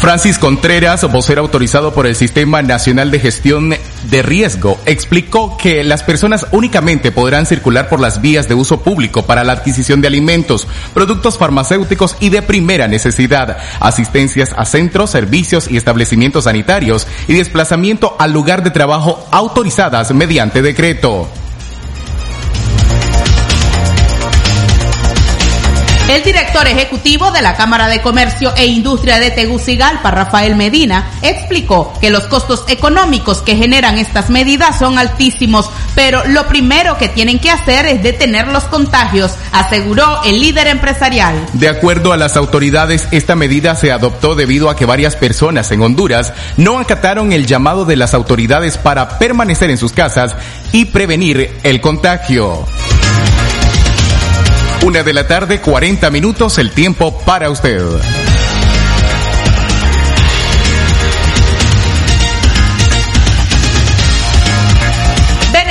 Francis 0.00 0.38
Contreras, 0.38 1.02
vocero 1.10 1.40
autorizado 1.40 1.92
por 1.92 2.06
el 2.06 2.14
Sistema 2.14 2.62
Nacional 2.62 3.10
de 3.10 3.18
Gestión 3.18 3.74
de 4.04 4.22
Riesgo, 4.22 4.78
explicó 4.86 5.56
que 5.56 5.82
las 5.82 6.04
personas 6.04 6.46
únicamente 6.52 7.10
podrán 7.10 7.46
circular 7.46 7.88
por 7.88 7.98
las 7.98 8.20
vías 8.20 8.46
de 8.46 8.54
uso 8.54 8.80
público 8.80 9.22
para 9.22 9.42
la 9.42 9.54
adquisición 9.54 10.00
de 10.00 10.06
alimentos, 10.06 10.68
productos 10.94 11.36
farmacéuticos 11.36 12.16
y 12.20 12.28
de 12.28 12.42
primera 12.42 12.86
necesidad, 12.86 13.58
asistencias 13.80 14.54
a 14.56 14.64
centros, 14.66 15.10
servicios 15.10 15.68
y 15.68 15.76
establecimientos 15.76 16.44
sanitarios 16.44 17.08
y 17.26 17.32
desplazamiento 17.32 18.14
al 18.20 18.32
lugar 18.32 18.62
de 18.62 18.70
trabajo 18.70 19.26
autorizadas 19.32 20.14
mediante 20.14 20.62
decreto. 20.62 21.28
El 26.08 26.22
director 26.22 26.66
ejecutivo 26.66 27.30
de 27.32 27.42
la 27.42 27.54
Cámara 27.54 27.86
de 27.86 28.00
Comercio 28.00 28.54
e 28.56 28.64
Industria 28.64 29.18
de 29.18 29.30
Tegucigalpa, 29.30 30.10
Rafael 30.10 30.56
Medina, 30.56 31.10
explicó 31.20 31.92
que 32.00 32.08
los 32.08 32.24
costos 32.24 32.64
económicos 32.68 33.42
que 33.42 33.56
generan 33.56 33.98
estas 33.98 34.30
medidas 34.30 34.78
son 34.78 34.98
altísimos, 34.98 35.68
pero 35.94 36.24
lo 36.24 36.48
primero 36.48 36.96
que 36.96 37.10
tienen 37.10 37.38
que 37.38 37.50
hacer 37.50 37.84
es 37.84 38.02
detener 38.02 38.48
los 38.48 38.64
contagios, 38.64 39.32
aseguró 39.52 40.22
el 40.24 40.40
líder 40.40 40.68
empresarial. 40.68 41.34
De 41.52 41.68
acuerdo 41.68 42.14
a 42.14 42.16
las 42.16 42.38
autoridades, 42.38 43.06
esta 43.10 43.36
medida 43.36 43.74
se 43.74 43.92
adoptó 43.92 44.34
debido 44.34 44.70
a 44.70 44.76
que 44.76 44.86
varias 44.86 45.14
personas 45.14 45.70
en 45.72 45.82
Honduras 45.82 46.32
no 46.56 46.78
acataron 46.78 47.32
el 47.32 47.46
llamado 47.46 47.84
de 47.84 47.96
las 47.96 48.14
autoridades 48.14 48.78
para 48.78 49.18
permanecer 49.18 49.68
en 49.68 49.76
sus 49.76 49.92
casas 49.92 50.34
y 50.72 50.86
prevenir 50.86 51.50
el 51.64 51.82
contagio. 51.82 52.64
Una 54.84 55.02
de 55.02 55.12
la 55.12 55.26
tarde, 55.26 55.60
40 55.60 56.10
minutos, 56.10 56.58
el 56.58 56.70
tiempo 56.70 57.18
para 57.24 57.50
usted. 57.50 57.82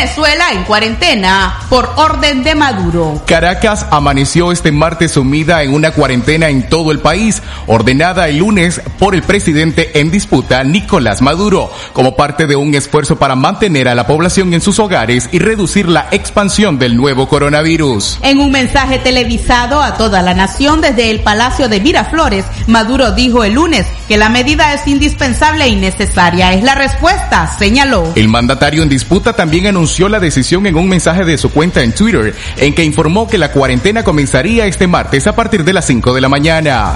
Venezuela 0.07 0.53
en 0.53 0.63
cuarentena 0.63 1.59
por 1.69 1.91
orden 1.97 2.41
de 2.41 2.55
Maduro. 2.55 3.21
Caracas 3.27 3.85
amaneció 3.91 4.53
este 4.53 4.71
martes 4.71 5.11
sumida 5.11 5.63
en 5.63 5.73
una 5.73 5.91
cuarentena 5.91 6.47
en 6.47 6.69
todo 6.69 6.93
el 6.93 6.99
país, 6.99 7.43
ordenada 7.67 8.29
el 8.29 8.37
lunes 8.37 8.81
por 8.99 9.15
el 9.15 9.23
presidente 9.23 9.99
en 9.99 10.09
disputa 10.09 10.63
Nicolás 10.63 11.21
Maduro, 11.21 11.73
como 11.91 12.15
parte 12.15 12.47
de 12.47 12.55
un 12.55 12.73
esfuerzo 12.73 13.19
para 13.19 13.35
mantener 13.35 13.89
a 13.89 13.95
la 13.95 14.07
población 14.07 14.53
en 14.53 14.61
sus 14.61 14.79
hogares 14.79 15.27
y 15.33 15.39
reducir 15.39 15.89
la 15.89 16.07
expansión 16.11 16.79
del 16.79 16.95
nuevo 16.95 17.27
coronavirus. 17.27 18.19
En 18.21 18.39
un 18.39 18.51
mensaje 18.51 18.99
televisado 18.99 19.81
a 19.81 19.95
toda 19.95 20.21
la 20.21 20.33
nación 20.33 20.79
desde 20.79 21.11
el 21.11 21.19
Palacio 21.19 21.67
de 21.67 21.81
Miraflores, 21.81 22.45
Maduro 22.67 23.11
dijo 23.11 23.43
el 23.43 23.55
lunes 23.55 23.85
que 24.07 24.17
la 24.17 24.29
medida 24.29 24.73
es 24.73 24.87
indispensable 24.87 25.67
y 25.67 25.75
necesaria. 25.75 26.53
Es 26.53 26.63
la 26.63 26.75
respuesta, 26.75 27.55
señaló. 27.57 28.11
El 28.15 28.27
mandatario 28.27 28.83
en 28.83 28.89
disputa 28.89 29.33
también 29.33 29.67
anunció 29.67 30.09
la 30.09 30.19
decisión 30.19 30.65
en 30.67 30.75
un 30.75 30.87
mensaje 30.87 31.25
de 31.25 31.37
su 31.37 31.51
cuenta 31.51 31.81
en 31.81 31.93
Twitter, 31.93 32.35
en 32.57 32.73
que 32.73 32.83
informó 32.83 33.27
que 33.27 33.37
la 33.37 33.51
cuarentena 33.51 34.03
comenzaría 34.03 34.65
este 34.65 34.87
martes 34.87 35.27
a 35.27 35.35
partir 35.35 35.63
de 35.63 35.73
las 35.73 35.85
5 35.85 36.13
de 36.13 36.21
la 36.21 36.29
mañana. 36.29 36.95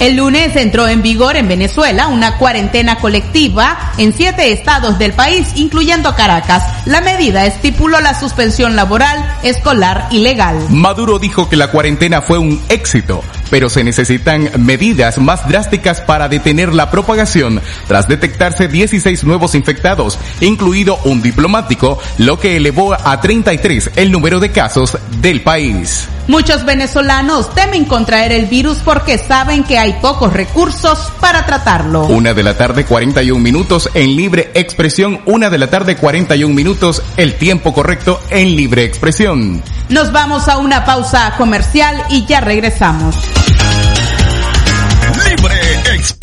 El 0.00 0.16
lunes 0.16 0.56
entró 0.56 0.88
en 0.88 1.00
vigor 1.00 1.36
en 1.36 1.46
Venezuela 1.46 2.08
una 2.08 2.36
cuarentena 2.36 2.96
colectiva 2.96 3.92
en 3.98 4.12
siete 4.12 4.52
estados 4.52 4.98
del 4.98 5.12
país, 5.12 5.52
incluyendo 5.54 6.16
Caracas. 6.16 6.64
La 6.86 7.00
medida 7.00 7.46
estipuló 7.46 8.00
la 8.00 8.18
suspensión 8.18 8.74
laboral, 8.74 9.38
escolar 9.44 10.08
y 10.10 10.18
legal. 10.18 10.56
Maduro 10.70 11.20
dijo 11.20 11.48
que 11.48 11.56
la 11.56 11.68
cuarentena 11.68 12.20
fue 12.20 12.38
un 12.38 12.60
éxito, 12.68 13.22
pero 13.52 13.68
se 13.68 13.84
necesitan 13.84 14.50
medidas 14.64 15.18
más 15.18 15.46
drásticas 15.46 16.00
para 16.00 16.30
detener 16.30 16.72
la 16.72 16.90
propagación 16.90 17.60
tras 17.86 18.08
detectarse 18.08 18.66
16 18.66 19.24
nuevos 19.24 19.54
infectados, 19.54 20.18
incluido 20.40 20.96
un 21.04 21.20
diplomático, 21.20 21.98
lo 22.16 22.40
que 22.40 22.56
elevó 22.56 22.94
a 22.94 23.20
33 23.20 23.90
el 23.96 24.10
número 24.10 24.40
de 24.40 24.52
casos 24.52 24.96
del 25.20 25.42
país. 25.42 26.08
Muchos 26.28 26.64
venezolanos 26.64 27.54
temen 27.54 27.84
contraer 27.84 28.32
el 28.32 28.46
virus 28.46 28.78
porque 28.78 29.18
saben 29.18 29.64
que 29.64 29.76
hay 29.76 29.98
pocos 30.00 30.32
recursos 30.32 31.12
para 31.20 31.44
tratarlo. 31.44 32.06
Una 32.06 32.32
de 32.32 32.44
la 32.44 32.56
tarde 32.56 32.86
41 32.86 33.38
minutos 33.38 33.90
en 33.92 34.16
libre 34.16 34.50
expresión, 34.54 35.20
una 35.26 35.50
de 35.50 35.58
la 35.58 35.68
tarde 35.68 35.96
41 35.96 36.54
minutos 36.54 37.02
el 37.18 37.34
tiempo 37.34 37.74
correcto 37.74 38.18
en 38.30 38.56
libre 38.56 38.84
expresión. 38.84 39.62
Nos 39.90 40.10
vamos 40.10 40.48
a 40.48 40.56
una 40.56 40.86
pausa 40.86 41.34
comercial 41.36 42.02
y 42.08 42.24
ya 42.24 42.40
regresamos. 42.40 43.16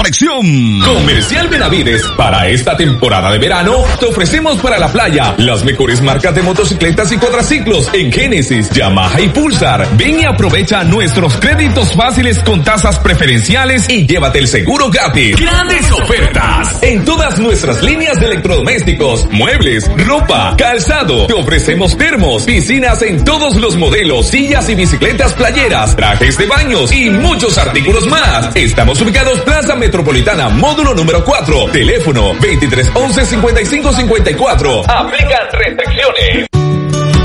Expresión. 0.10 0.82
Comercial 0.82 1.48
Benavides. 1.50 2.02
Para 2.18 2.48
esta 2.48 2.76
temporada 2.76 3.32
de 3.32 3.38
verano, 3.38 3.84
te 4.00 4.08
ofrecemos 4.08 4.58
para 4.58 4.80
la 4.80 4.92
playa 4.92 5.36
las 5.38 5.64
mejores 5.64 6.02
marcas 6.02 6.34
de 6.34 6.42
motocicletas 6.42 7.12
y 7.12 7.18
cuadraciclos 7.18 7.88
en 7.94 8.12
Genesis, 8.12 8.72
Yamaha 8.72 9.22
y 9.22 9.30
Pulsar. 9.30 9.88
Ven 9.98 10.22
y 10.22 10.26
aprovecha 10.26 10.84
nuestros 10.84 11.36
créditos 11.38 11.94
fáciles 11.94 12.40
con 12.40 12.64
tasas 12.64 12.98
preferenciales 12.98 13.88
y 13.88 14.08
llévate 14.08 14.40
el 14.40 14.48
seguro 14.48 14.90
gratis. 14.90 15.36
Grandes 15.36 15.92
ofertas 15.92 16.82
en 16.82 17.06
todas 17.06 17.38
nuestras 17.38 17.84
líneas 17.84 18.20
de 18.20 18.26
electrodomésticos, 18.26 19.28
muebles, 19.30 19.88
ropa, 20.08 20.56
calzado. 20.58 21.28
Te 21.28 21.34
ofrecemos 21.34 21.96
termos, 21.96 22.44
piscinas 22.44 23.04
en 23.04 23.24
todos 23.24 23.56
los 23.58 23.78
modelos, 23.78 24.28
sillas 24.28 24.68
y 24.70 24.76
bicicletas 24.76 25.34
playeras, 25.34 25.96
trajes 25.96 26.36
de 26.36 26.48
baños 26.48 26.92
y 26.92 27.12
muchos 27.12 27.60
artículos 27.60 28.08
más. 28.08 28.56
Estamos 28.56 29.00
ubicados 29.02 29.40
Plaza 29.42 29.76
Metropolitana, 30.00 30.48
módulo 30.48 30.96
número 30.96 31.26
4, 31.26 31.72
teléfono 31.74 32.34
2311-5554. 32.36 34.86
Aplican 34.88 35.52
restricciones. 35.52 36.48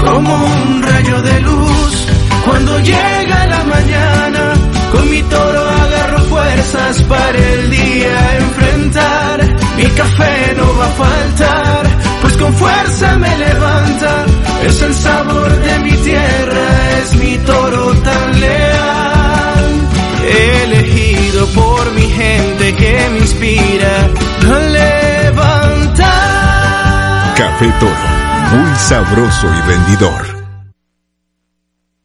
Como 0.05 0.35
un 0.35 0.83
rayo 0.83 1.23
de 1.23 1.41
luz, 1.43 2.07
cuando 2.45 2.81
llega 2.81 3.47
la 3.47 3.63
mañana, 3.63 4.55
con 4.91 5.09
mi 5.09 5.23
toro 5.23 5.71
agarro 5.71 6.19
fuerzas 6.25 7.01
para 7.03 7.39
el 7.39 7.71
día 7.71 8.37
enfrentar. 8.39 9.57
Mi 9.77 9.85
café 9.85 10.55
no 10.57 10.77
va 10.77 10.87
a 10.87 10.89
faltar, 10.89 11.87
pues 12.23 12.35
con 12.35 12.53
fuerza 12.55 13.17
me 13.19 13.39
levanta. 13.39 14.27
Es 14.67 14.83
el 14.83 14.95
sabor 14.95 15.61
de 15.61 15.79
mi 15.79 15.93
tierra, 15.93 16.99
es 17.05 17.15
mi 17.15 17.39
toro 17.39 17.95
tan 18.01 18.41
leal. 18.41 19.15
Elegido 20.27 21.47
por 21.49 21.93
mi 21.93 22.09
gente 22.09 22.54
que 22.73 23.09
me 23.11 23.19
inspira 23.19 24.09
a 24.43 24.59
levantar. 24.59 26.05
Café 27.37 27.71
Toro, 27.79 27.93
muy 28.53 28.75
sabroso 28.77 29.49
y 29.49 29.61
vendidor. 29.69 30.34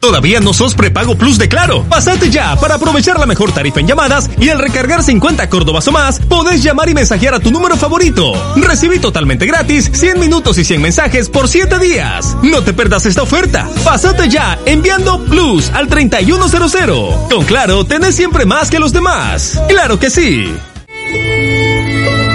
¿Todavía 0.01 0.39
no 0.39 0.53
sos 0.53 0.75
prepago 0.75 1.17
plus 1.17 1.37
de 1.37 1.49
Claro? 1.49 1.83
Pasate 1.89 2.29
ya 2.31 2.55
para 2.55 2.75
aprovechar 2.75 3.19
la 3.19 3.25
mejor 3.25 3.51
tarifa 3.51 3.81
en 3.81 3.87
llamadas 3.87 4.29
y 4.39 4.47
al 4.47 4.57
recargar 4.57 5.03
50 5.03 5.49
Córdobas 5.49 5.85
o 5.89 5.91
más, 5.91 6.21
podés 6.21 6.63
llamar 6.63 6.87
y 6.87 6.93
mensajear 6.93 7.33
a 7.33 7.41
tu 7.41 7.51
número 7.51 7.75
favorito. 7.75 8.31
Recibí 8.55 8.99
totalmente 8.99 9.45
gratis 9.45 9.91
100 9.93 10.17
minutos 10.21 10.57
y 10.57 10.63
100 10.63 10.81
mensajes 10.81 11.27
por 11.27 11.49
7 11.49 11.79
días. 11.79 12.37
No 12.41 12.63
te 12.63 12.71
perdas 12.71 13.05
esta 13.07 13.23
oferta. 13.23 13.67
Pasate 13.83 14.29
ya 14.29 14.57
enviando 14.65 15.21
plus 15.25 15.69
al 15.71 15.89
3100. 15.89 17.27
Con 17.29 17.43
Claro, 17.43 17.83
tenés 17.83 18.15
siempre 18.15 18.45
más 18.45 18.69
que 18.69 18.79
los 18.79 18.93
demás. 18.93 19.61
¡Claro 19.67 19.99
que 19.99 20.09
sí! 20.09 20.49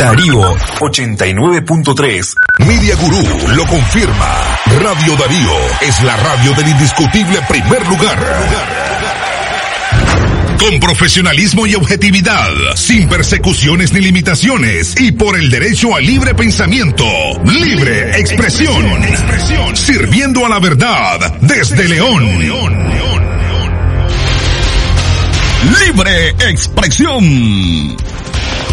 Darío 0.00 0.40
89.3. 0.80 2.34
Media 2.66 2.96
Gurú 2.96 3.22
lo 3.54 3.66
confirma. 3.66 4.58
Radio 4.80 5.14
Darío 5.14 5.52
es 5.82 6.02
la 6.02 6.16
radio 6.16 6.54
del 6.54 6.68
indiscutible 6.68 7.38
primer 7.46 7.86
lugar. 7.86 8.18
Con 10.58 10.80
profesionalismo 10.80 11.66
y 11.66 11.74
objetividad, 11.74 12.48
sin 12.76 13.10
persecuciones 13.10 13.92
ni 13.92 14.00
limitaciones 14.00 14.98
y 14.98 15.12
por 15.12 15.36
el 15.36 15.50
derecho 15.50 15.94
al 15.94 16.06
libre 16.06 16.34
pensamiento, 16.34 17.04
libre 17.44 18.18
expresión, 18.18 19.04
sirviendo 19.74 20.46
a 20.46 20.48
la 20.48 20.60
verdad 20.60 21.34
desde 21.42 21.86
León. 21.86 22.38
Libre 25.78 26.30
expresión. 26.48 27.98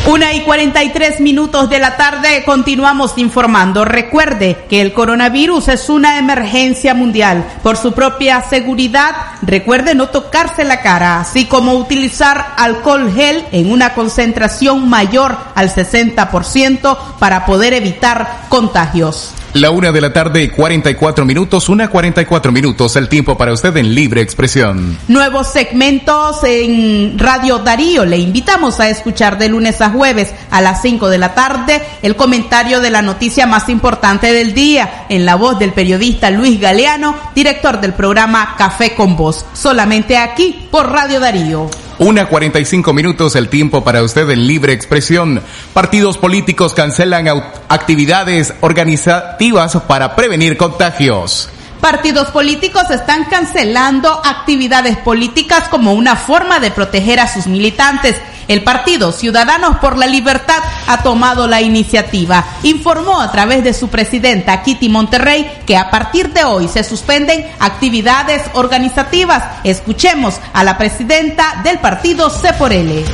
Una 0.08 0.32
y 0.32 0.39
43 0.39 1.20
minutos 1.20 1.70
de 1.70 1.80
la 1.80 1.97
tarde 1.97 2.43
continuamos 2.45 3.18
informando. 3.18 3.84
Recuerde 3.84 4.58
que 4.70 4.80
el 4.80 4.93
coronavirus 4.93 5.68
es 5.68 5.89
una 5.89 6.18
emergencia 6.18 6.93
mundial. 6.93 7.45
Por 7.62 7.76
su 7.76 7.91
propia 7.91 8.41
seguridad, 8.41 9.14
recuerde 9.41 9.95
no 9.95 10.08
tocarse 10.08 10.64
la 10.64 10.80
cara, 10.80 11.20
así 11.20 11.43
como 11.43 11.74
utilizar 11.74 12.53
alcohol 12.55 13.12
gel 13.14 13.43
en 13.51 13.70
una 13.70 13.93
concentración 13.95 14.88
mayor 14.88 15.38
al 15.55 15.70
60% 15.70 16.97
para 17.20 17.45
poder 17.45 17.74
evitar 17.74 18.45
contagios. 18.47 19.34
La 19.54 19.72
una 19.72 19.91
de 19.91 20.02
la 20.02 20.14
tarde, 20.14 20.52
44 20.52 21.26
minutos, 21.26 21.70
una 21.70 21.89
44 21.89 22.52
minutos, 22.52 22.95
el 22.95 23.10
tiempo 23.10 23.38
para 23.38 23.54
usted 23.54 23.76
en 23.78 23.95
libre 23.95 24.22
expresión. 24.22 24.98
Nuevos 25.08 25.48
segmentos 25.48 26.43
en 26.43 27.18
Radio 27.18 27.60
Darío. 27.60 28.06
Le 28.06 28.18
invitamos 28.18 28.80
a 28.80 28.89
escuchar 28.89 29.38
de 29.38 29.50
lunes 29.50 29.82
a 29.82 29.89
jueves 29.89 30.34
a 30.52 30.62
las 30.62 30.82
5 30.82 31.10
de 31.10 31.18
la 31.18 31.34
tarde 31.34 31.82
el 32.02 32.16
comentario 32.16 32.82
de 32.82 32.89
la 32.89 33.02
noticia 33.02 33.48
más 33.48 33.70
importante 33.70 34.32
del 34.34 34.54
día 34.54 35.06
en 35.10 35.26
la 35.26 35.36
voz 35.36 35.58
del 35.58 35.74
periodista 35.74 36.30
Luis 36.30 36.60
Galeano, 36.60 37.16
director 37.34 37.80
del 37.80 37.93
programa 37.93 38.56
Café 38.58 38.93
con 38.95 39.16
Voz. 39.16 39.45
Solamente 39.54 40.18
aquí 40.18 40.68
por 40.70 40.91
Radio 40.91 41.20
Darío. 41.20 41.86
Una 42.00 42.28
45 42.28 42.93
minutos 42.93 43.36
el 43.36 43.50
tiempo 43.50 43.84
para 43.84 44.04
usted 44.04 44.30
en 44.30 44.45
libre 44.45 44.72
expresión. 44.72 45.41
Partidos 45.74 46.18
políticos 46.20 46.76
cancelan 46.76 47.28
actividades 47.70 48.54
organizativas 48.62 49.76
para 49.88 50.16
prevenir 50.16 50.58
contagios. 50.58 51.50
Partidos 51.82 52.30
políticos 52.30 52.89
están 52.89 53.25
cancelando 53.25 54.21
actividades 54.25 54.97
políticas 54.97 55.69
como 55.69 55.93
una 55.93 56.15
forma 56.15 56.59
de 56.59 56.71
proteger 56.71 57.19
a 57.19 57.28
sus 57.28 57.47
militantes. 57.47 58.15
El 58.47 58.63
partido 58.63 59.11
Ciudadanos 59.11 59.78
por 59.78 59.97
la 59.97 60.07
Libertad 60.07 60.63
ha 60.88 61.03
tomado 61.03 61.47
la 61.47 61.61
iniciativa. 61.61 62.43
Informó 62.63 63.21
a 63.21 63.32
través 63.32 63.63
de 63.63 63.73
su 63.73 63.89
presidenta 63.89 64.63
Kitty 64.63 64.89
Monterrey 64.89 65.49
que 65.65 65.78
a 65.78 65.91
partir 65.91 66.34
de 66.34 66.45
hoy 66.45 66.67
se 66.67 66.84
suspenden 66.84 67.45
actividades 67.59 68.41
organizativas. 68.53 69.43
Escuchemos 69.63 70.39
a 70.53 70.63
la 70.63 70.78
presidenta 70.78 71.61
del 71.63 71.80
partido 71.80 72.30
C 72.30 72.53
por 72.53 72.73
L. 72.73 73.05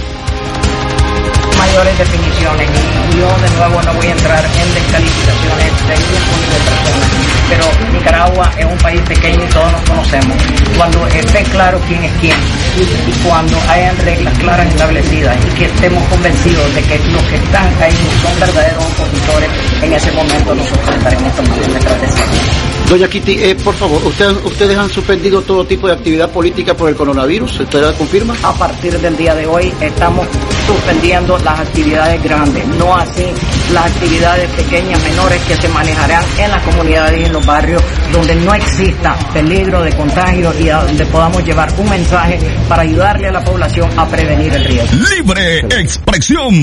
Mayores 1.58 1.98
definiciones 1.98 2.70
yo 3.18 3.28
de 3.28 3.50
nuevo 3.58 3.82
no 3.84 3.94
voy 3.94 4.08
a 4.08 4.12
entrar 4.12 4.44
en 4.44 4.74
descalificaciones 4.74 5.88
de 5.88 5.94
personas 5.94 7.33
pero 7.50 7.66
Nicaragua 7.92 8.52
es 8.58 8.66
un 8.66 8.78
país 8.78 9.02
pequeño 9.02 9.44
y 9.44 9.48
todos 9.50 9.72
nos 9.72 9.82
conocemos. 9.90 10.38
Cuando 10.78 11.08
esté 11.08 11.44
claro 11.44 11.80
quién 11.88 12.04
es 12.04 12.12
quién 12.20 12.38
y, 12.78 13.28
cuando 13.28 13.58
hayan 13.70 13.98
reglas 13.98 14.38
claras 14.40 14.68
establecidas 14.68 15.38
y 15.46 15.58
que 15.58 15.66
estemos 15.66 16.04
convencidos 16.10 16.76
de 16.76 16.82
que 16.82 16.98
los 17.12 17.24
que 17.24 17.36
están 17.36 17.68
ahí 17.82 17.94
son 18.22 18.40
verdaderos 18.40 18.84
opositores, 18.84 19.50
en 19.82 19.94
ese 19.94 20.12
momento 20.12 20.56
nosotros 20.56 20.96
estaremos 20.96 21.36
tomando 21.36 21.68
nuestras 21.68 22.02
decisiones. 22.02 22.64
Doña 22.90 23.08
Kitty, 23.08 23.32
eh, 23.44 23.56
por 23.56 23.74
favor, 23.76 24.04
¿ustedes, 24.06 24.38
¿ustedes 24.44 24.78
han 24.78 24.90
suspendido 24.90 25.42
todo 25.42 25.66
tipo 25.66 25.88
de 25.88 25.94
actividad 25.94 26.30
política 26.30 26.76
por 26.76 26.90
el 26.90 26.96
coronavirus? 26.96 27.62
¿Usted 27.62 27.82
la 27.82 27.94
confirma? 27.94 28.36
A 28.44 28.54
partir 28.54 29.00
del 29.00 29.16
día 29.16 29.34
de 29.34 29.48
hoy 29.48 29.74
estamos 29.80 30.28
suspendiendo 30.66 31.38
las 31.40 31.60
actividades 31.60 32.22
grandes, 32.24 32.68
no 32.80 32.96
así 32.96 33.26
las 33.74 33.86
actividades 33.88 34.50
pequeñas, 34.52 35.02
menores 35.04 35.42
que 35.44 35.56
se 35.56 35.68
manejarán 35.70 36.24
en 36.38 36.52
las 36.52 36.64
comunidades 36.64 37.22
y 37.22 37.26
en 37.26 37.34
los 37.34 37.46
barrios 37.46 37.82
donde 38.12 38.36
no 38.36 38.54
exista 38.54 39.16
peligro 39.34 39.82
de 39.82 39.92
contagio 39.96 40.54
y 40.60 40.70
a 40.70 40.78
donde 40.84 41.06
podamos 41.08 41.44
llevar 41.44 41.72
un 41.78 41.90
mensaje 41.90 42.40
para 42.68 42.84
ayudarle 42.84 43.28
a 43.28 43.32
la 43.32 43.44
población 43.44 43.90
a 43.98 44.08
prevenir 44.08 44.54
el 44.54 44.66
riesgo. 44.66 44.98
Libre 45.16 45.60
expresión. 45.82 46.54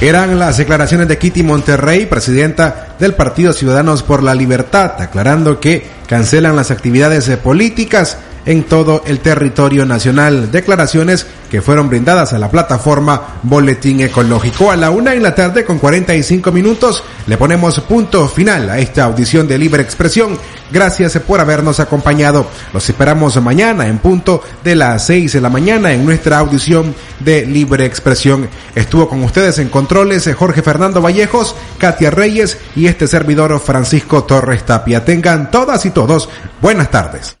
Eran 0.00 0.38
las 0.38 0.56
declaraciones 0.56 1.08
de 1.08 1.18
Kitty 1.18 1.42
Monterrey, 1.42 2.06
presidenta 2.06 2.94
del 2.98 3.12
Partido 3.12 3.52
Ciudadanos 3.52 4.02
por 4.02 4.22
la 4.22 4.34
Libertad, 4.34 4.92
aclarando 4.98 5.60
que 5.60 5.86
cancelan 6.06 6.56
las 6.56 6.70
actividades 6.70 7.28
políticas 7.36 8.16
en 8.46 8.64
todo 8.64 9.02
el 9.06 9.20
territorio 9.20 9.84
nacional. 9.84 10.50
Declaraciones 10.50 11.26
que 11.50 11.62
fueron 11.62 11.88
brindadas 11.88 12.32
a 12.32 12.38
la 12.38 12.50
plataforma 12.50 13.40
Boletín 13.42 14.00
Ecológico. 14.00 14.70
A 14.70 14.76
la 14.76 14.90
una 14.90 15.14
en 15.14 15.22
la 15.22 15.34
tarde 15.34 15.64
con 15.64 15.78
45 15.78 16.52
minutos 16.52 17.02
le 17.26 17.36
ponemos 17.36 17.80
punto 17.80 18.28
final 18.28 18.70
a 18.70 18.78
esta 18.78 19.04
audición 19.04 19.48
de 19.48 19.58
libre 19.58 19.82
expresión. 19.82 20.38
Gracias 20.70 21.18
por 21.18 21.40
habernos 21.40 21.80
acompañado. 21.80 22.46
Los 22.72 22.88
esperamos 22.88 23.40
mañana 23.42 23.88
en 23.88 23.98
punto 23.98 24.42
de 24.62 24.76
las 24.76 25.06
6 25.06 25.32
de 25.32 25.40
la 25.40 25.50
mañana 25.50 25.92
en 25.92 26.04
nuestra 26.04 26.38
audición 26.38 26.94
de 27.18 27.44
libre 27.44 27.84
expresión. 27.84 28.48
Estuvo 28.74 29.08
con 29.08 29.22
ustedes 29.24 29.58
en 29.58 29.68
controles 29.68 30.30
Jorge 30.36 30.62
Fernando 30.62 31.02
Vallejos, 31.02 31.56
Katia 31.78 32.10
Reyes 32.10 32.58
y 32.76 32.86
este 32.86 33.08
servidor 33.08 33.58
Francisco 33.60 34.24
Torres 34.24 34.64
Tapia. 34.64 35.04
Tengan 35.04 35.50
todas 35.50 35.84
y 35.86 35.90
todos 35.90 36.28
buenas 36.60 36.90
tardes 36.90 37.40